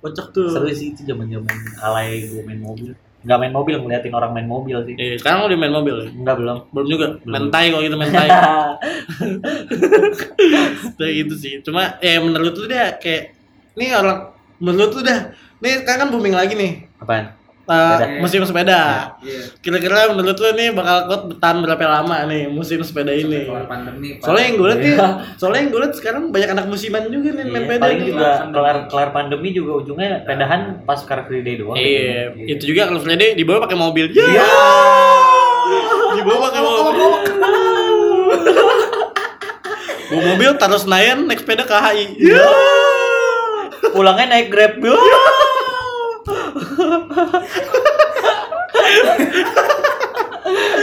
[0.00, 0.48] Kocak tuh.
[0.48, 2.90] Seru sih itu zaman-zaman alay gue main mobil.
[3.20, 4.94] Nggak main mobil, ngeliatin orang main mobil sih.
[4.96, 6.08] Eh, sekarang udah main mobil ya?
[6.08, 6.58] Enggak belum.
[6.72, 7.06] Belum juga.
[7.20, 7.32] Belum.
[7.36, 8.28] Mentai kalau gitu mentai.
[10.98, 11.54] kayak gitu sih.
[11.60, 13.36] Cuma ya menurut lu deh kayak
[13.76, 17.32] nih orang menurut lu dah nih sekarang kan booming lagi nih Apaan?
[17.70, 19.14] Uh, musim sepeda.
[19.22, 19.54] Iya.
[19.62, 23.46] Kira-kira menurut lu nih bakal kuat bertahan berapa lama nih musim sepeda ini?
[23.46, 24.18] Pandemi.
[24.18, 25.08] Soalnya yang gue liat nih, Iya.
[25.38, 28.28] soalnya yang gue liat sekarang banyak anak musiman juga nih main Iya, sepeda paling juga
[28.50, 31.78] kelar kelar pandemi juga ujungnya pedahan pas Car Free Day doang.
[31.78, 34.10] Iya, itu juga kalau Friday dibawa pakai mobil.
[34.10, 34.26] Ya.
[34.26, 34.48] Iya.
[36.18, 37.08] Dibawa pakai mobil.
[40.10, 42.18] Bawa mobil taruh Senayan naik sepeda ke HI.
[42.18, 42.42] Ya.
[43.94, 44.74] Pulangnya naik Grab.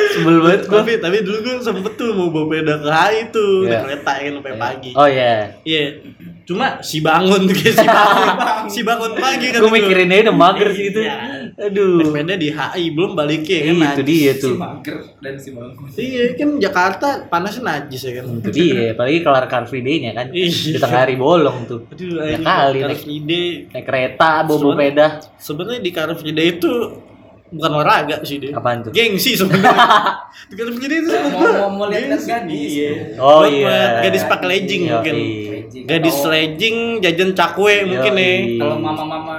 [0.08, 0.82] Sebel banget gua.
[0.82, 3.70] tapi tapi dulu gue sempet tuh mau bawa sepeda ke HI tuh Iya.
[3.70, 4.91] naik kereta kan sampai pagi.
[4.93, 5.34] Oh iya.
[5.62, 5.84] Iya.
[6.47, 8.27] Cuma si bangun tuh kayak si bangun,
[8.65, 9.60] si bangun pagi kan.
[9.60, 10.99] Gue mikirin aja udah mager sih itu.
[11.03, 11.15] Iya.
[11.60, 11.99] Aduh.
[12.01, 13.67] Sepeda di HI belum baliknya kan.
[13.67, 14.05] Itu najis.
[14.05, 14.55] dia Si tuh.
[14.55, 15.86] mager dan si bangun.
[15.91, 18.25] Iya kan Jakarta panasnya najis ya kan.
[18.31, 20.27] Itu dia, apalagi kelar Car Free Day-nya kan.
[20.31, 20.47] Iya.
[20.47, 21.83] Di tengah hari bolong tuh.
[21.86, 25.07] Aduh, Ya kali Car naik, Free Day naik kereta, bawa Sebenarnya- sepeda.
[25.38, 26.71] sebenarnya di Car Free Day itu
[27.49, 28.51] bukan olahraga sih dia.
[28.51, 28.91] Apaan tuh?
[28.91, 29.73] Gengsi sebenarnya.
[30.47, 32.71] Free Day itu Mau- sebenarnya mau- mau lihat gadis.
[32.71, 32.91] Iya.
[33.17, 33.65] Oh Buat- iya.
[33.65, 34.91] buat Gadis pakai legging Yoi.
[34.91, 35.15] mungkin.
[35.83, 38.38] Gadis Atau- legging jajan cakwe mungkin nih.
[38.57, 39.36] Kalau mama-mama.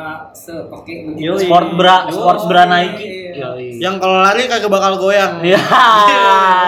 [1.14, 1.40] Yoi.
[1.40, 3.06] Sport bra, sport bra Nike.
[3.34, 3.48] Iya.
[3.78, 5.38] Yang kalau lari kagak bakal goyang.
[5.44, 5.60] Iya,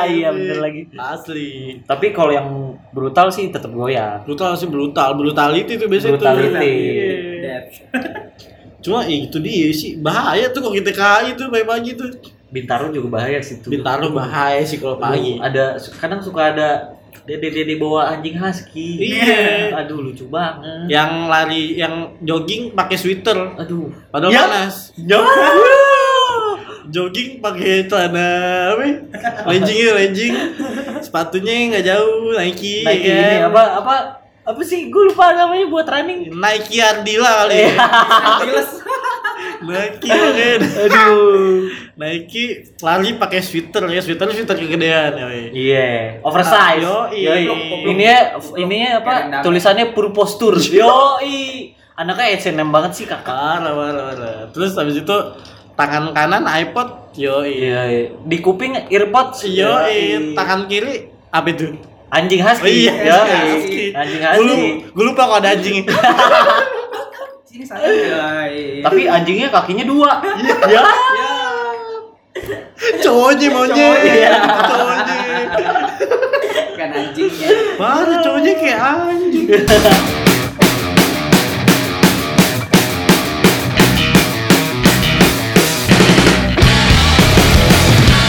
[0.08, 0.82] iya bener lagi.
[0.94, 1.76] Asli.
[1.82, 2.48] Tapi kalau yang
[2.90, 4.22] brutal sih tetap goyang.
[4.22, 6.74] Brutal sih brutal, brutality itu biasanya Brutality.
[8.80, 12.08] Cuma ya itu dia sih bahaya tuh kok kita KI tuh pagi-pagi tuh.
[12.50, 13.70] Bintaro juga bahaya sih tuh.
[13.70, 15.38] Bintaro bahaya sih kalau pagi.
[15.38, 16.68] Ada kadang suka ada
[17.22, 18.98] dede-dede bawa anjing husky.
[18.98, 19.78] Iya.
[19.84, 20.90] Aduh lucu banget.
[20.90, 23.54] Yang lari, yang jogging pakai sweater.
[23.54, 23.94] Aduh.
[24.10, 24.42] Padahal Ya.
[24.50, 24.90] panas.
[26.90, 28.28] Jogging pakai celana
[28.74, 28.82] apa?
[28.82, 28.94] ya?
[29.46, 30.34] Leggingnya legging.
[30.98, 32.82] Sepatunya nggak jauh Nike.
[32.82, 33.40] Nike ya ini kan?
[33.54, 33.94] apa apa
[34.50, 34.90] apa sih?
[34.90, 36.34] Gue lupa namanya buat running.
[36.34, 37.56] Nike Ardila kali.
[37.56, 37.72] ya.
[38.44, 38.70] Jelas.
[39.70, 40.60] Nike kan.
[40.88, 41.68] Aduh.
[42.00, 42.44] Nike
[42.80, 45.26] lari pakai sweater ya, sweater sweater kegedean ya.
[45.52, 45.88] Iya,
[46.24, 46.80] oversize.
[46.80, 47.12] Ah.
[47.12, 47.44] Yoi.
[47.92, 48.18] Ini ya,
[48.56, 49.44] ini ya apa?
[49.44, 50.56] Tulisannya pur postur.
[50.80, 51.76] Yoi.
[52.00, 53.28] Anaknya H&M banget sih kakak.
[53.28, 54.36] Parah, parah, parah.
[54.56, 55.16] Terus habis itu
[55.76, 57.52] tangan kanan iPod, yoi.
[57.68, 58.04] Iya, iya.
[58.24, 59.44] Di kuping earpods.
[59.44, 61.76] Yoi, tangan kiri apa itu?
[62.10, 62.90] Anjing Oh husky.
[62.90, 63.38] iya, Yoi.
[63.54, 63.84] husky.
[63.94, 64.58] Anjing husky.
[64.90, 65.86] gue lupa kalau ada anjing.
[67.60, 68.80] Iya.
[68.88, 70.16] Tapi anjingnya kakinya dua.
[70.24, 70.56] Iya.
[70.64, 70.82] ya.
[73.04, 73.74] cowoknya maunya.
[73.76, 74.32] Cowoknya.
[74.64, 75.16] Cowoknya.
[76.78, 77.48] kan anjingnya.
[77.76, 79.46] Parah cowoknya kayak anjing.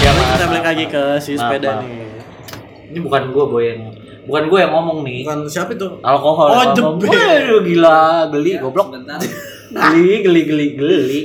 [0.02, 2.21] Ya, kita balik lagi ke si sepeda nih.
[2.92, 3.82] Ini bukan gua boy yang
[4.28, 5.24] bukan gua yang ngomong nih.
[5.24, 5.88] Bukan siapa itu?
[6.04, 6.48] Alkohol.
[6.52, 7.10] Oh, jebet.
[7.10, 8.00] Waduh, gila,
[8.30, 8.92] geli, Ya, goblok.
[9.72, 11.22] Geli, geli, geli, geli.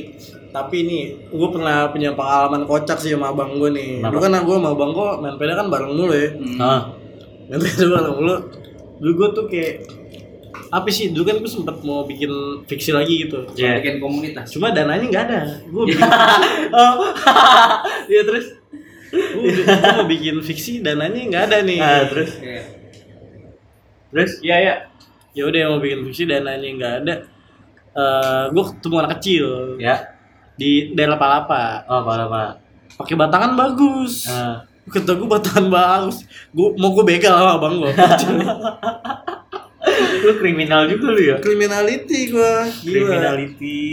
[0.57, 0.99] Tapi ini,
[1.29, 4.01] gue pernah punya pengalaman kocak sih sama abang gue nih.
[4.01, 4.09] Kenapa?
[4.09, 6.29] Dulu kan gue sama abang gue main sepeda kan bareng mulu ya.
[6.33, 6.57] Hmm.
[6.57, 6.81] Ah,
[7.53, 8.35] Main sepeda bareng mulu.
[8.97, 9.75] Dulu gue tuh kayak
[10.73, 11.13] apa sih?
[11.13, 12.33] Dulu kan gue sempet mau bikin
[12.65, 13.45] fiksi lagi gitu.
[13.53, 13.85] Iya.
[13.85, 14.49] Bikin komunitas.
[14.49, 15.41] Cuma dananya nggak ada.
[15.69, 16.01] Gue bikin
[16.81, 17.13] oh,
[18.09, 18.57] ya terus
[19.17, 21.79] Gue gue mau bikin fiksi dananya nggak ada nih.
[21.81, 22.31] Nah, terus
[24.13, 24.75] terus Iya ya.
[25.37, 27.15] Ya udah mau bikin fiksi dananya nggak ada.
[27.97, 29.47] Eh gue ketemu anak kecil
[29.81, 29.97] ya.
[30.57, 31.85] di daerah Palapa.
[31.85, 32.43] Oh, apa apa.
[32.97, 34.25] Pakai batangan bagus.
[34.25, 36.23] Nah, Kata gue batangan bagus.
[36.55, 37.91] Gue mau gue begal sama abang gue.
[40.27, 41.37] lu kriminal juga lu ya?
[41.43, 42.55] Criminality gue.
[42.87, 42.95] Gila.
[42.95, 43.91] Criminality.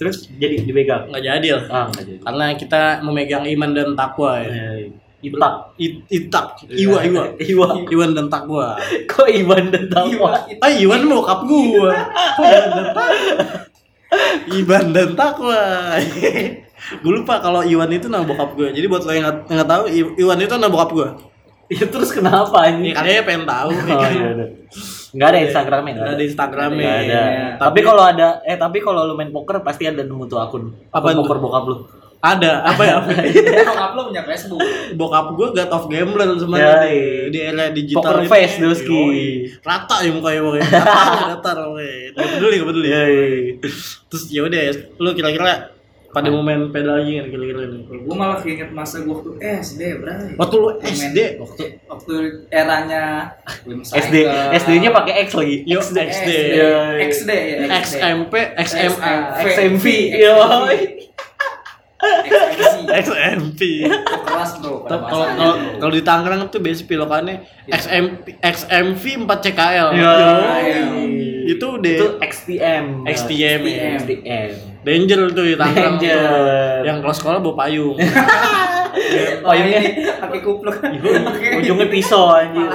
[0.00, 1.12] Terus jadi dibegal.
[1.12, 1.64] Nggak jadi lah.
[1.68, 2.16] Ah, jadi.
[2.24, 4.48] Karena kita memegang iman dan takwa ya.
[4.48, 5.76] Eh, Itak.
[5.76, 7.68] It, itak, iwa, iwa, Iwa.
[7.84, 8.80] Iwan dan takwa.
[9.12, 10.48] Kok Iwan dan Tawa?
[10.64, 11.92] Ah, Iwan mau bokap gua.
[14.48, 15.60] Iwan dan takwa?
[16.00, 16.96] Takwa.
[17.04, 18.72] gue lupa kalau Iwan itu nama bokap gue.
[18.72, 19.84] Jadi buat lo yang nggak tahu,
[20.16, 21.08] Iwan itu nama bokap gue.
[21.70, 23.70] Ya terus kenapa Ini kalian pengen tahu.
[23.70, 24.10] ya Oh kan?
[24.10, 24.48] iya udah.
[25.10, 26.90] Enggak ada Instagramnya Nggak ada Instagramnya.
[26.90, 27.02] Ada.
[27.02, 27.46] Iya.
[27.58, 30.70] Tapi kalau ada eh tapi kalau lu main poker pasti ada nemu tuh akun.
[30.94, 31.76] Apa Akun poker bokap lu.
[32.20, 32.94] Ada apa ya?
[33.00, 33.24] apa ya?
[33.64, 34.60] Bokap lo punya Facebook.
[34.92, 37.00] bokap gue God of Gambler sebenarnya Ya, di,
[37.32, 39.02] di era digital Poker face, Doski.
[39.64, 40.68] Rata ya mukanya pokoknya.
[40.76, 41.96] Datar, datar pokoknya.
[42.12, 42.88] Gak peduli, gak peduli.
[44.12, 44.60] Terus ya udah,
[45.00, 45.79] lu kira-kira
[46.10, 47.82] pada mau main peda lagi kan kira-kira nih?
[47.86, 50.34] Gue malah keinget masa gue waktu SD, bray.
[50.34, 52.12] Waktu lu SD, waktu waktu
[52.50, 53.30] eranya
[53.94, 54.26] SD.
[54.58, 55.56] SD-nya pakai X lagi.
[55.70, 56.98] Yo XD, Iya.
[57.06, 57.94] XD ya XD.
[58.02, 59.86] XMP, XMA, XMV.
[60.18, 60.66] XMV.
[62.90, 63.60] XMP.
[64.24, 65.26] Keras bro Kalau
[65.76, 69.88] kalau di Tangerang tuh biasa pilokannya XMP XMV 4 CKL.
[69.94, 70.12] Iya.
[70.16, 71.14] Yoi.
[71.54, 73.04] Itu deh Itu XTM.
[73.04, 73.60] XTM.
[74.00, 74.69] XTM.
[74.80, 76.16] Danger tuh di Tangerang Danger.
[76.16, 76.84] tuh.
[76.84, 77.96] Yang kalau sekolah bawa payung.
[79.40, 79.70] Oh ini
[80.18, 80.76] pakai kupluk
[81.58, 82.66] ujungnya pisau anjir.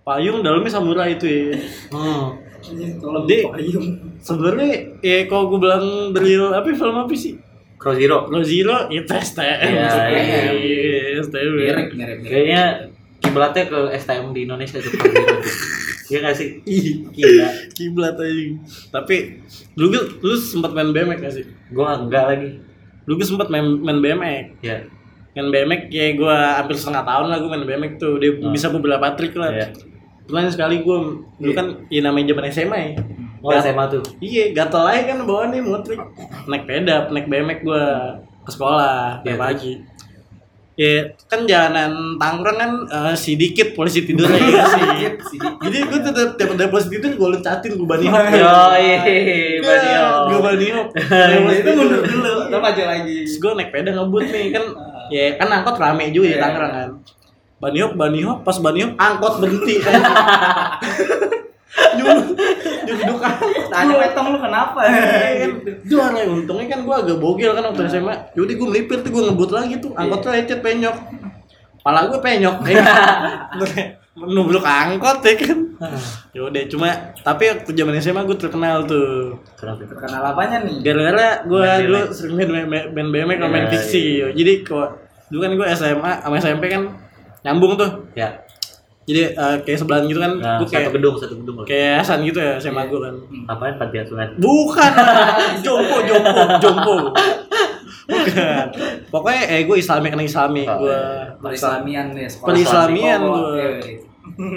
[0.00, 1.58] Payung dalamnya samurai itu ya.
[1.90, 2.38] Hmm.
[2.56, 3.86] Anjing, Tolong Di- payung.
[4.16, 7.34] Sebenarnya ya kalau gue bilang real apa ya, film apa sih?
[7.76, 8.18] Cross Zero.
[8.28, 9.58] Lo Zero itu STM.
[9.60, 9.90] Iya,
[10.54, 11.50] Iya, STM.
[11.52, 12.18] Mirip, mirip, mirip.
[12.24, 12.62] Kayaknya
[13.18, 15.50] kiblatnya ke STM di Indonesia tuh Cross.
[16.04, 16.48] Iya gak sih?
[16.62, 17.48] Ih, Gila.
[17.76, 18.44] Kiblat aja.
[18.90, 19.40] Tapi
[19.74, 21.44] lu lu lu sempat main BMX gak sih?
[21.70, 22.48] Gua enggak lagi.
[23.04, 24.44] Lu gue sempat main main BMX.
[24.60, 24.84] Ya.
[25.34, 28.16] Main BMX ya gue hampir setengah tahun lah gue main BMX tuh.
[28.16, 28.48] Dia Hmm.
[28.50, 29.50] bisa beberapa trik lah.
[29.50, 29.68] Iya.
[30.24, 30.96] Pernah sekali gue,
[31.36, 32.92] dulu kan ya namanya zaman SMA ya.
[33.40, 34.00] Oh Gat- SMA tuh.
[34.18, 36.00] Iya, gatel aja kan bawa nih mutrik.
[36.44, 37.82] Naik peda, naik BMX gua
[38.40, 39.72] ke sekolah Iya, tiap pagi.
[40.74, 45.38] Ya, kan jalanan Tangerang kan eh, si dikit polisi tidur ya sih.
[45.70, 48.18] Jadi gua tetap tiap ada polisi tidur gua loncatin gua bani hop.
[48.26, 48.88] Yoi,
[49.62, 50.24] bani hop.
[50.26, 50.88] Gua bani hop.
[50.98, 52.34] Ya, itu mundur dulu.
[52.50, 53.22] Lo maju lagi.
[53.22, 54.64] Terus gua naik peda ngebut nih kan.
[55.14, 56.42] Ya kan angkot rame juga Iya.
[56.42, 56.90] Tangerang kan.
[57.62, 59.78] Bani hop, bani hop, pas bani hop angkot berhenti.
[61.94, 62.33] Nyuruh, nyuruh
[62.86, 63.18] duduk
[63.72, 64.80] Tanya petong lu kenapa?
[65.88, 68.14] Juara ya, untungnya kan gua agak bogel kan waktu SMA.
[68.36, 70.96] Yaudah gua melipir tuh gua ngebut lagi tuh, angkotnya lecet penyok.
[71.82, 72.56] Pala gua penyok.
[74.14, 75.58] Nubruk angkot ya kan.
[76.30, 76.88] Yaudah cuma
[77.26, 79.42] tapi waktu zaman SMA gua terkenal tuh.
[79.58, 79.82] Kenapa?
[79.90, 80.76] Terkenal apanya nih?
[80.86, 84.04] Gara-gara gua Main dulu sering main main main BMX sama main Iya, fiksi.
[84.38, 84.88] Jadi kok
[85.34, 86.82] dulu kan gua SMA sama SMP kan
[87.42, 87.90] nyambung tuh.
[88.14, 88.43] Ya.
[89.04, 91.56] Jadi eh, kayak sebelahan gitu kan, Nah, gua kayak satu gedung, satu gedung.
[91.62, 93.14] kayak Hasan gitu ya SMA gua kan.
[93.46, 94.28] Apaan panti asuhan?
[94.36, 94.92] Bukan,
[95.64, 96.94] jompo, jompo, jompo.
[98.04, 98.66] Bukan.
[99.08, 101.00] Pokoknya eh gue Islami kena Islami, Oh, gue
[101.40, 102.46] Perislamian nih sekolah.
[102.46, 103.28] Perislamian Islami.
[103.30, 103.40] gua.
[103.50, 103.98] Iya, iya.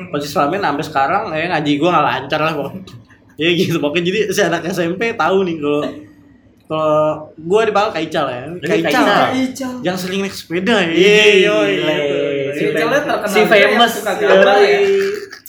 [0.09, 2.83] pas Islamian sampai sekarang eh ngaji gue nggak lancar lah pokoknya.
[3.37, 5.85] Ya gitu, pokoknya jadi si anak SMP tahu nih kalau
[6.67, 6.97] kalau
[7.37, 8.41] gue dipanggil Kaical ya.
[8.49, 8.91] Ini Kaical.
[8.97, 9.25] Kaical.
[9.37, 9.71] Ical.
[9.79, 10.89] Yang sering naik sepeda ya.
[10.89, 11.95] Iya, Gile.
[12.57, 13.01] Si famous.
[13.01, 13.91] terkenal Si famous.
[13.93, 14.79] suka gambar ya.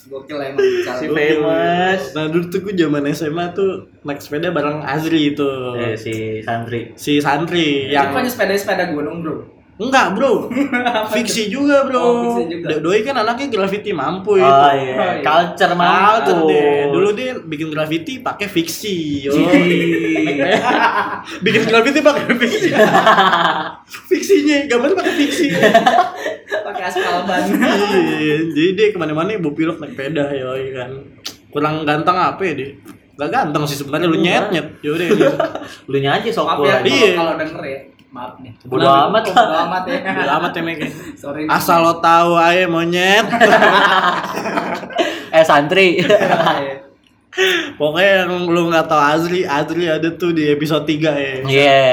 [0.09, 0.65] Gokil emang.
[0.97, 2.03] Si famous.
[2.13, 5.51] Nah dulu tuh gue zaman SMA tuh naik sepeda bareng Azri itu.
[5.77, 6.97] Eh, si santri.
[6.97, 9.58] Si santri Yang yang punya sepeda-sepeda gunung bro.
[9.79, 10.51] Enggak bro,
[11.15, 12.03] fiksi juga bro.
[12.03, 12.67] Oh, fiksi juga.
[12.75, 14.43] Do- Doi kan anaknya graffiti mampu itu.
[14.43, 15.95] Oh iya, culture mampu.
[15.95, 16.79] Culture deh.
[16.91, 19.31] Dulu dia bikin graffiti pakai fiksi.
[19.31, 19.39] Yo.
[19.39, 20.51] Ih.
[21.47, 22.69] bikin graffiti pakai fiksi.
[24.11, 25.47] Fiksinya, gambarnya pakai fiksi.
[26.43, 27.43] Pakai aspal ban.
[28.19, 30.91] Iya, Jadi dia ke mana-mana bawa pilok naik peda ya kan.
[31.49, 32.71] Kurang ganteng apa ya dia?
[33.15, 34.67] Gak ganteng sih sebenarnya lu nyet nyet.
[34.83, 35.07] Yaudah.
[35.87, 37.15] Lu aja sok ya Iya.
[37.15, 37.81] kalau kalau denger ya.
[38.09, 38.53] Maaf nih.
[38.65, 39.35] Bodo amat lah.
[39.37, 39.99] bodo amat ya.
[40.01, 40.79] Udah amat ya Mek.
[41.23, 41.45] Sorry.
[41.47, 43.27] Asal lo tahu aja monyet.
[45.29, 46.01] Eh santri.
[47.79, 51.33] Pokoknya yang lu nggak tahu Azri, Azri ada tuh di episode 3 ya.
[51.45, 51.87] Iya.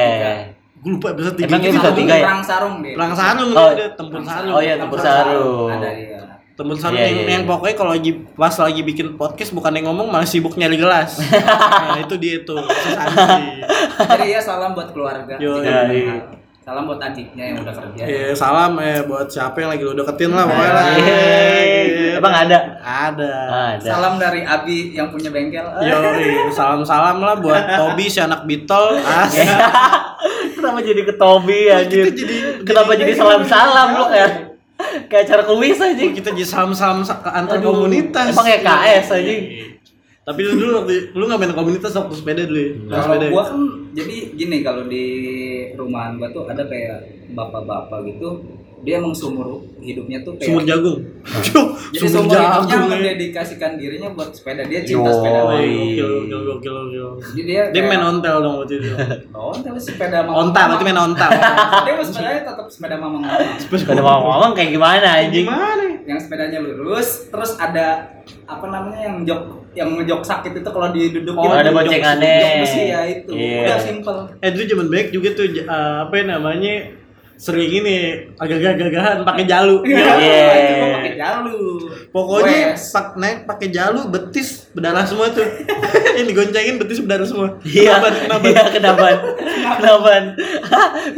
[0.80, 1.75] Gue lupa episode 3 Emang gitu.
[1.75, 2.25] episode tiga ya?
[2.25, 2.93] Perang sarung deh.
[2.95, 3.67] Perang sarung Oh.
[3.67, 4.54] ada tempur sarung.
[4.56, 5.69] Oh iya, tempur sarung.
[5.69, 6.21] Ada dia.
[6.56, 7.52] Tempur sarung Iya, yang, iya, yang iya.
[7.52, 11.20] pokoknya kalau lagi pas lagi bikin podcast bukan yang ngomong malah sibuk nyari gelas.
[11.84, 12.63] nah, itu dia tuh.
[14.00, 15.36] Jadi ya salam buat keluarga.
[15.36, 16.32] Yo, iya.
[16.65, 18.04] Salam buat adiknya yang udah kerja.
[18.08, 20.86] Ya, salam eh buat siapa yang lagi lu deketin lah pokoknya lah.
[20.98, 22.18] Yeay.
[22.18, 22.58] Emang ada?
[22.82, 23.34] Ada.
[23.76, 23.86] Ada.
[23.86, 25.62] Salam dari Abi yang punya bengkel.
[25.84, 26.00] Yo,
[26.50, 28.98] salam-salam lah buat Tobi si anak Beetle.
[28.98, 29.44] Asik.
[30.58, 32.10] Kenapa jadi ke Tobi anjir?
[32.10, 34.55] Kita jadi- Kenapa jadi salam-salam lu kayak
[35.04, 36.04] kayak acara kuis aja.
[36.10, 38.32] Kita jadi salam-salam sa- ke antar Aduh, komunitas.
[38.32, 39.34] emang ya KS aja.
[40.26, 42.70] Tapi lu dulu waktu lu nggak main komunitas waktu sepeda dulu ya?
[42.90, 43.26] Kalau sepeda.
[43.30, 43.60] gua kan
[43.94, 45.06] jadi gini kalau di
[45.74, 46.98] rumahan gua tuh ada kayak
[47.30, 48.42] bapak-bapak gitu,
[48.86, 50.98] dia emang sumur hidupnya tuh kayak Sumur jagung.
[51.93, 52.86] Jadi Sumur sumur hidupnya jagung.
[52.86, 52.95] ya.
[52.95, 54.62] mendedikasikan dirinya buat sepeda.
[54.63, 55.15] Dia cinta Yoi.
[55.15, 55.65] sepeda Oh, banget.
[55.65, 57.10] gokil, gokil, gokil, gokil.
[57.34, 58.89] Jadi dia Dia kayak- main ontel dong waktu itu.
[59.36, 60.36] Ontel sepeda mama.
[60.39, 61.28] Onta, berarti main onta.
[61.86, 63.34] Dia sepedanya tetap sepeda mama mama.
[63.65, 65.45] Ada ngomong kayak gimana anjing?
[65.45, 65.84] Gimana?
[66.06, 68.13] Yang sepedanya lurus, terus ada
[68.45, 69.41] apa namanya yang jok
[69.74, 72.63] yang ngejok sakit itu kalau didudukin Oh, ada boncengannya.
[72.63, 73.32] ya itu.
[73.34, 73.62] Iya.
[73.65, 74.17] Udah simple.
[74.39, 75.65] Eh dulu zaman baik juga tuh eh,
[76.02, 76.74] apa ya namanya
[77.36, 77.95] sering ini
[78.39, 79.84] agak gagahan pakai jalu.
[79.88, 80.56] Iya.
[80.56, 81.60] Itu gua pakai jalu.
[82.10, 85.43] Pokoknya pak naik pakai jalu betis berdarah semua tuh.
[86.17, 87.50] Yang digoncengin betis berdarah semua.
[87.62, 88.08] Iya, Kenapa?
[88.15, 88.45] Kenapa?
[88.48, 89.06] iya, kenapa?
[89.76, 90.12] Kenapa?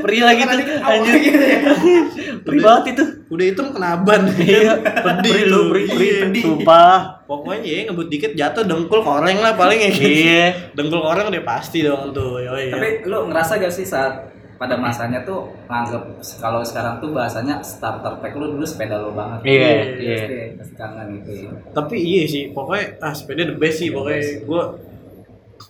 [0.01, 1.13] Perih lagi tuh, anjir.
[1.21, 1.59] gitu ya.
[2.45, 3.03] Perih banget itu.
[3.27, 4.21] Udah hitam kenaban.
[4.39, 6.21] Iya, pedih perih lu, perih, perih, Iya.
[6.31, 6.43] perih.
[6.47, 6.97] Sumpah.
[7.27, 9.91] Pokoknya ya ngebut dikit jatuh dengkul koreng lah paling ya.
[9.91, 10.45] Iya.
[10.73, 12.39] Dengkul koreng udah pasti dong tuh.
[12.39, 12.71] Yoi.
[12.71, 16.03] Tapi lu ngerasa gak sih saat pada masanya tuh nganggep
[16.41, 19.45] kalau sekarang tuh bahasanya starter pack lu dulu sepeda lo banget.
[19.45, 20.25] Iya, Pasti- iya.
[20.57, 21.49] Pasti kangen gitu ya.
[21.71, 24.43] Tapi iya sih, pokoknya ah sepeda the best sih pokoknya.
[24.43, 24.63] Gua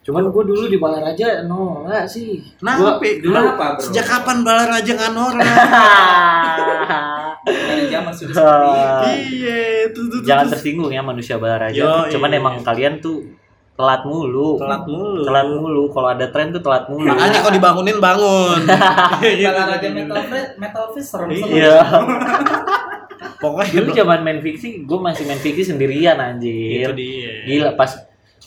[0.04, 2.40] Cuman gue dulu di Balaraja nolak sih.
[2.60, 3.00] Kenapa?
[3.00, 3.84] Dulu kenapa, bro?
[3.92, 5.44] sejak kapan Balaraja nggak norak?
[7.48, 9.08] Dari zaman sudah seperti itu.
[9.36, 11.76] iya, itu Jangan tersinggung ya manusia Balaraja.
[11.76, 12.40] Yo, Cuman iya.
[12.40, 13.24] emang kalian tuh
[13.78, 14.58] telat mulu.
[14.58, 15.22] telat mulu.
[15.24, 15.84] Telat mulu.
[15.94, 17.06] Kalau ada tren tuh telat mulu.
[17.06, 18.60] Makanya kalau dibangunin bangun.
[19.48, 21.54] Kalau raja metal face, metal face serem serem.
[21.54, 21.78] Iya.
[23.42, 26.90] Pokoknya Dulu zaman main fiksi, gue masih main fiksi sendirian anjir.
[26.90, 27.34] itu dia.
[27.46, 27.94] Gila pas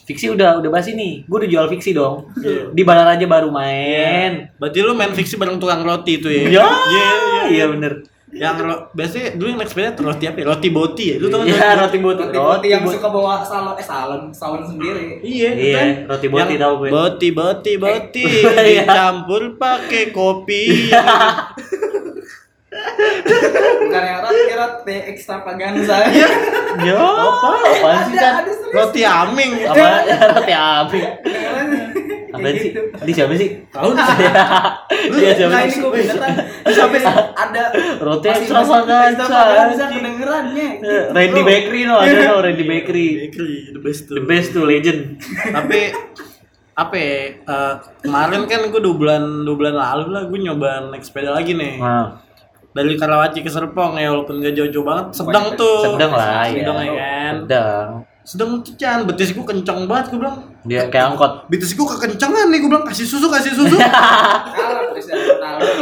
[0.03, 1.23] fiksi udah udah basi nih.
[1.31, 2.27] Gue udah jual fiksi dong.
[2.43, 2.75] Iya.
[2.75, 4.51] Di Balaraja baru main.
[4.59, 6.43] Berarti lu main fiksi bareng tukang roti tuh ya?
[6.51, 8.03] Ya, Iya, iya, iya bener.
[8.31, 10.47] Yang ro- biasanya dulu yang sepeda tuh roti apa ya?
[10.47, 11.17] Roti boti ya?
[11.17, 11.51] Lu tau nggak?
[11.51, 12.23] Iya roti boti.
[12.23, 15.19] Roti boti yang suka bawa salon eh salon salon sendiri.
[15.21, 15.89] Iya, Iya, kan.
[16.09, 16.89] roti boti Yang tahu gue.
[16.89, 18.25] Boti, boti, boti.
[18.71, 18.83] Iya.
[18.87, 20.63] Dicampur pakai kopi.
[23.81, 25.97] Bukan yang roti roti extravaganza.
[26.87, 27.67] Yo, apaan
[28.07, 28.45] sih Ada kan?
[28.71, 29.51] roti aming.
[29.67, 29.87] Apa
[30.39, 31.01] roti api?
[32.41, 32.63] Apa sih?
[32.67, 32.81] gitu.
[32.99, 33.49] Di siapa sih?
[33.69, 33.89] Tahu
[35.17, 35.69] Iya siapa Nah sih?
[35.69, 36.33] ini gue beneran
[36.67, 37.01] sampai
[37.33, 37.63] ada
[37.99, 39.23] Roti extravaganza.
[39.23, 40.69] extravaganza kedengerannya.
[40.75, 41.41] gitu, Randy.
[41.43, 43.07] Bakery no, ada no Randy Bakery.
[43.23, 44.15] Bakery, the best tuh.
[44.15, 45.01] The best tuh legend.
[45.47, 45.81] Tapi
[46.73, 51.03] apa ya, eh, kemarin kan gue dua bulan dua bulan lalu lah gue nyoba naik
[51.03, 52.17] sepeda lagi nih Nah,
[52.71, 56.57] dari Karawaci ke Serpong ya walaupun gak jauh-jauh banget sedang tuh sedang lah ya.
[56.57, 57.89] sedang ya kan Sedang.
[58.21, 61.49] Sedang Chan betis gue kenceng banget gue bilang Dia kayak angkot.
[61.49, 63.77] betis gue kekencengan nih gue bilang kasih susu kasih susu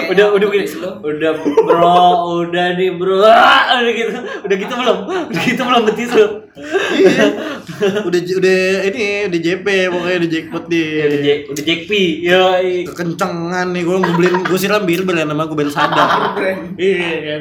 [0.09, 0.90] Udah udah lu.
[1.05, 2.01] Udah bro,
[2.40, 3.20] udah nih bro.
[3.29, 4.11] Ah, Udah gitu.
[4.46, 4.98] Udah gitu belum?
[5.29, 6.27] Udah gitu belum betis lu.
[6.96, 7.24] Iya.
[8.09, 11.92] udah udah ini udah JP pokoknya udah jackpot di Ya, Udah Jack, udah Jack P.
[12.24, 12.70] Yoi.
[12.88, 16.35] kekencengan nih gue beliin gue siram bir bir nama gue biar sadar
[16.74, 17.40] iya kan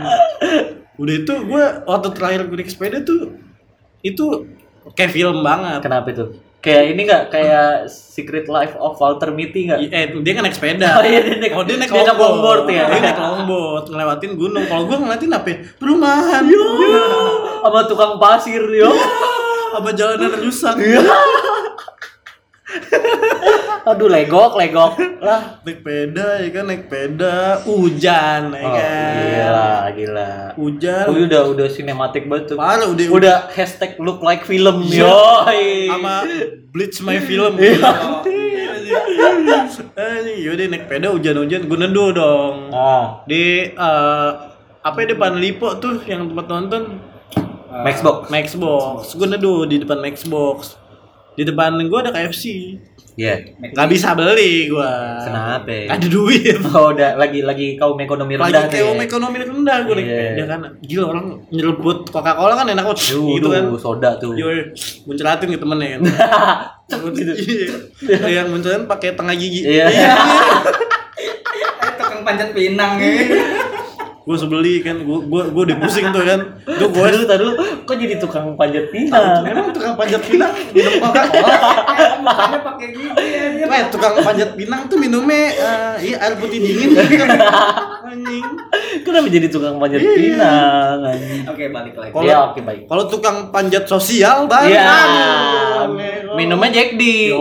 [0.97, 3.33] udah itu gue waktu terakhir gue naik sepeda tuh
[4.05, 4.25] itu
[4.93, 5.79] kayak film banget.
[5.81, 6.25] Kenapa itu?
[6.57, 9.79] Kayak ini enggak kayak Secret Life of Walter Mitty enggak?
[9.83, 10.89] eh dia kan naik sepeda.
[10.97, 12.85] Oh, iya, dia naik- oh dia naik dia naik longboard ya?
[12.91, 14.65] dia naik longboard ngelewatin gunung.
[14.65, 15.57] Kalau gue ngeliatin apa ya?
[15.75, 16.43] perumahan.
[17.59, 18.91] Sama tukang pasir yo.
[19.67, 20.79] apa jalanan rusak
[23.87, 24.99] Aduh legok, legok.
[25.17, 25.63] Lah.
[25.63, 30.31] naik sepeda ya kan naik sepeda hujan ya Oh, kan gila, gila.
[30.53, 32.57] hujan Oh, udah udah sinematik banget tuh.
[32.57, 35.01] parah udah Udah hashtag look like film Iya.
[35.01, 35.17] yo.
[35.87, 36.15] sama
[36.69, 37.91] bleach my film Iya.
[39.97, 44.29] Anjing, yaudah naik sepeda hujan-hujan gue neduh dong Ah, di eh,
[44.79, 46.83] apa ya depan Lipo tuh yang tempat nonton
[47.69, 48.27] Maxbox.
[48.27, 50.75] Maxbox gue neduh di depan Maxbox
[51.37, 52.43] di depan gue ada KFC
[53.13, 53.49] Iya.
[53.73, 55.73] nggak bisa beli gue Kenapa?
[55.89, 59.05] ada duit Oh, udah lagi lagi kaum ekonomi lagi rendah kayak nih.
[59.05, 60.13] ekonomi rendah gue naik Iya.
[60.13, 64.33] sepeda kan gila orang nyelebut Coca Cola kan enak banget gitu kan soda tuh.
[64.33, 64.53] Yo,
[65.05, 66.01] munculatin ke temennya kan.
[68.05, 68.27] Iya.
[68.37, 69.65] Yang munculatin pakai tengah gigi.
[69.65, 69.85] Iya.
[69.89, 70.13] Eh,
[71.97, 73.11] tukang panjat pinang ya.
[74.27, 76.39] Gue sebeli kan, gue gue gue udah pusing tuh kan.
[76.59, 77.47] Tuh gue Tadi tadi
[77.87, 79.39] kok jadi tukang panjat pinang?
[79.41, 81.55] Emang tukang panjat pinang minum Coca Cola?
[81.97, 83.63] Eh, Makanya pakai gigi.
[83.63, 87.29] Eh, tukang panjat pinang tuh minumnya eh, iya air putih dingin kan.
[88.11, 88.43] Anjing.
[89.01, 90.97] Kenapa jadi tukang panjat pinang?
[91.01, 91.47] anjing?
[91.47, 92.11] Oke, balik lagi.
[92.11, 92.83] Kalau- Ya oke baik.
[92.85, 94.67] Kalau tukang panjat sosial baru.
[94.67, 94.83] Iya.
[95.87, 96.35] Aduh.
[96.35, 97.31] Minumnya Jack D.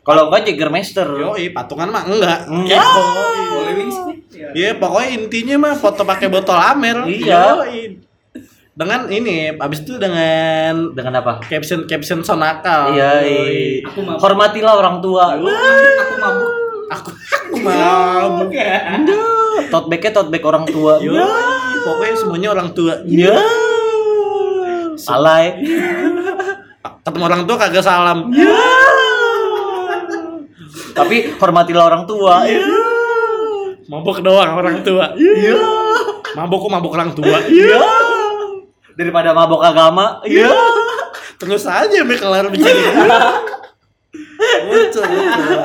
[0.00, 1.04] Kalau enggak Jägermeister.
[1.04, 2.48] Yoi, patungan mah enggak.
[2.48, 2.80] Enggak.
[2.80, 4.15] Boleh.
[4.52, 4.54] Iya.
[4.54, 7.08] Iya, pokoknya intinya mah foto pakai botol Amer.
[7.08, 7.64] Iya.
[8.76, 11.40] Dengan ini, abis itu dengan Dengan apa?
[11.40, 12.92] caption caption sonakal.
[12.92, 13.24] Iya.
[13.24, 13.88] Yoi.
[13.88, 14.20] Aku mabuk.
[14.20, 15.32] Hormatilah orang tua.
[15.40, 16.52] Aku mabuk.
[16.86, 18.48] Aku aku mabuk.
[19.72, 21.00] Tote bag-nya tote bag orang tua.
[21.00, 21.18] Yoi.
[21.82, 23.00] Pokoknya semuanya orang tua.
[23.08, 23.34] Iya.
[25.08, 25.56] Alay.
[27.06, 28.28] Ketemu orang tua kagak salam.
[30.92, 32.44] Tapi hormatilah orang tua.
[33.86, 35.14] Mabuk doang orang tua.
[35.14, 35.58] Iya.
[36.34, 37.38] Mabuk kok mabuk orang tua.
[37.46, 37.80] Iya.
[38.98, 40.20] Daripada mabok agama.
[40.26, 40.50] Iya.
[41.36, 43.44] Terus aja sampai kelar bicara.
[44.66, 45.56] Lucu, lucu.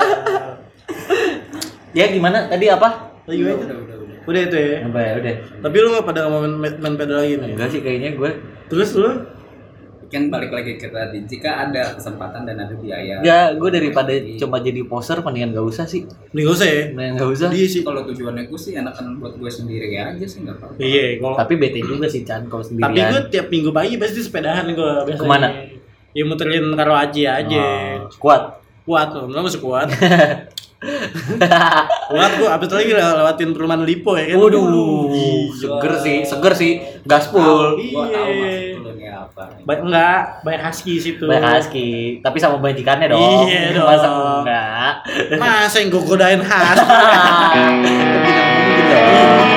[1.92, 3.12] Ya gimana tadi apa?
[3.28, 4.20] Udah, Udah, udah, udah.
[4.28, 4.78] udah itu ya.
[4.86, 5.34] Apa ya udah.
[5.64, 7.50] Tapi lu gak pada ngomongin main, main pedal lagi nih?
[7.56, 8.32] Enggak sih kayaknya gue.
[8.70, 9.10] Terus lu?
[10.12, 13.24] Kan balik lagi ke tadi, jika ada kesempatan dan ada biaya.
[13.24, 16.04] Ya gue daripada cuma jadi poser mendingan gak usah sih.
[16.36, 16.84] Nih gak usah ya.
[16.92, 17.48] Mendingan gak usah.
[17.48, 17.80] Dia sih.
[17.80, 20.78] Kalau tujuannya gue sih enakan buat gue sendiri aja sih nggak apa-apa.
[20.78, 23.08] Iya, kalau Tapi bete juga sih Chan kalau tapi sendirian.
[23.08, 25.16] gue tiap minggu pagi pasti sepedahan gue biasanya.
[25.16, 25.48] Ke mana?
[26.12, 27.64] Ya muterin karo Aji aja.
[28.04, 28.60] Oh, kuat.
[28.84, 29.88] Kuat, lu masih kuat.
[32.12, 34.38] kuat gue abis lagi le- lewatin perumahan Lipo ya kan.
[34.42, 34.66] Waduh,
[35.54, 36.72] seger sih, seger sih,
[37.06, 38.71] tahu Iya.
[39.66, 41.26] Ba enggak, banyak husky situ.
[41.30, 43.46] Banyak husky, tapi sama bantikannya dong.
[43.48, 43.88] Iya dong.
[43.88, 44.08] Masa
[44.42, 44.94] enggak.
[45.38, 46.84] Masa yang gue godain husky.
[46.84, 47.62] enggak,
[48.66, 49.51] mungkin dong.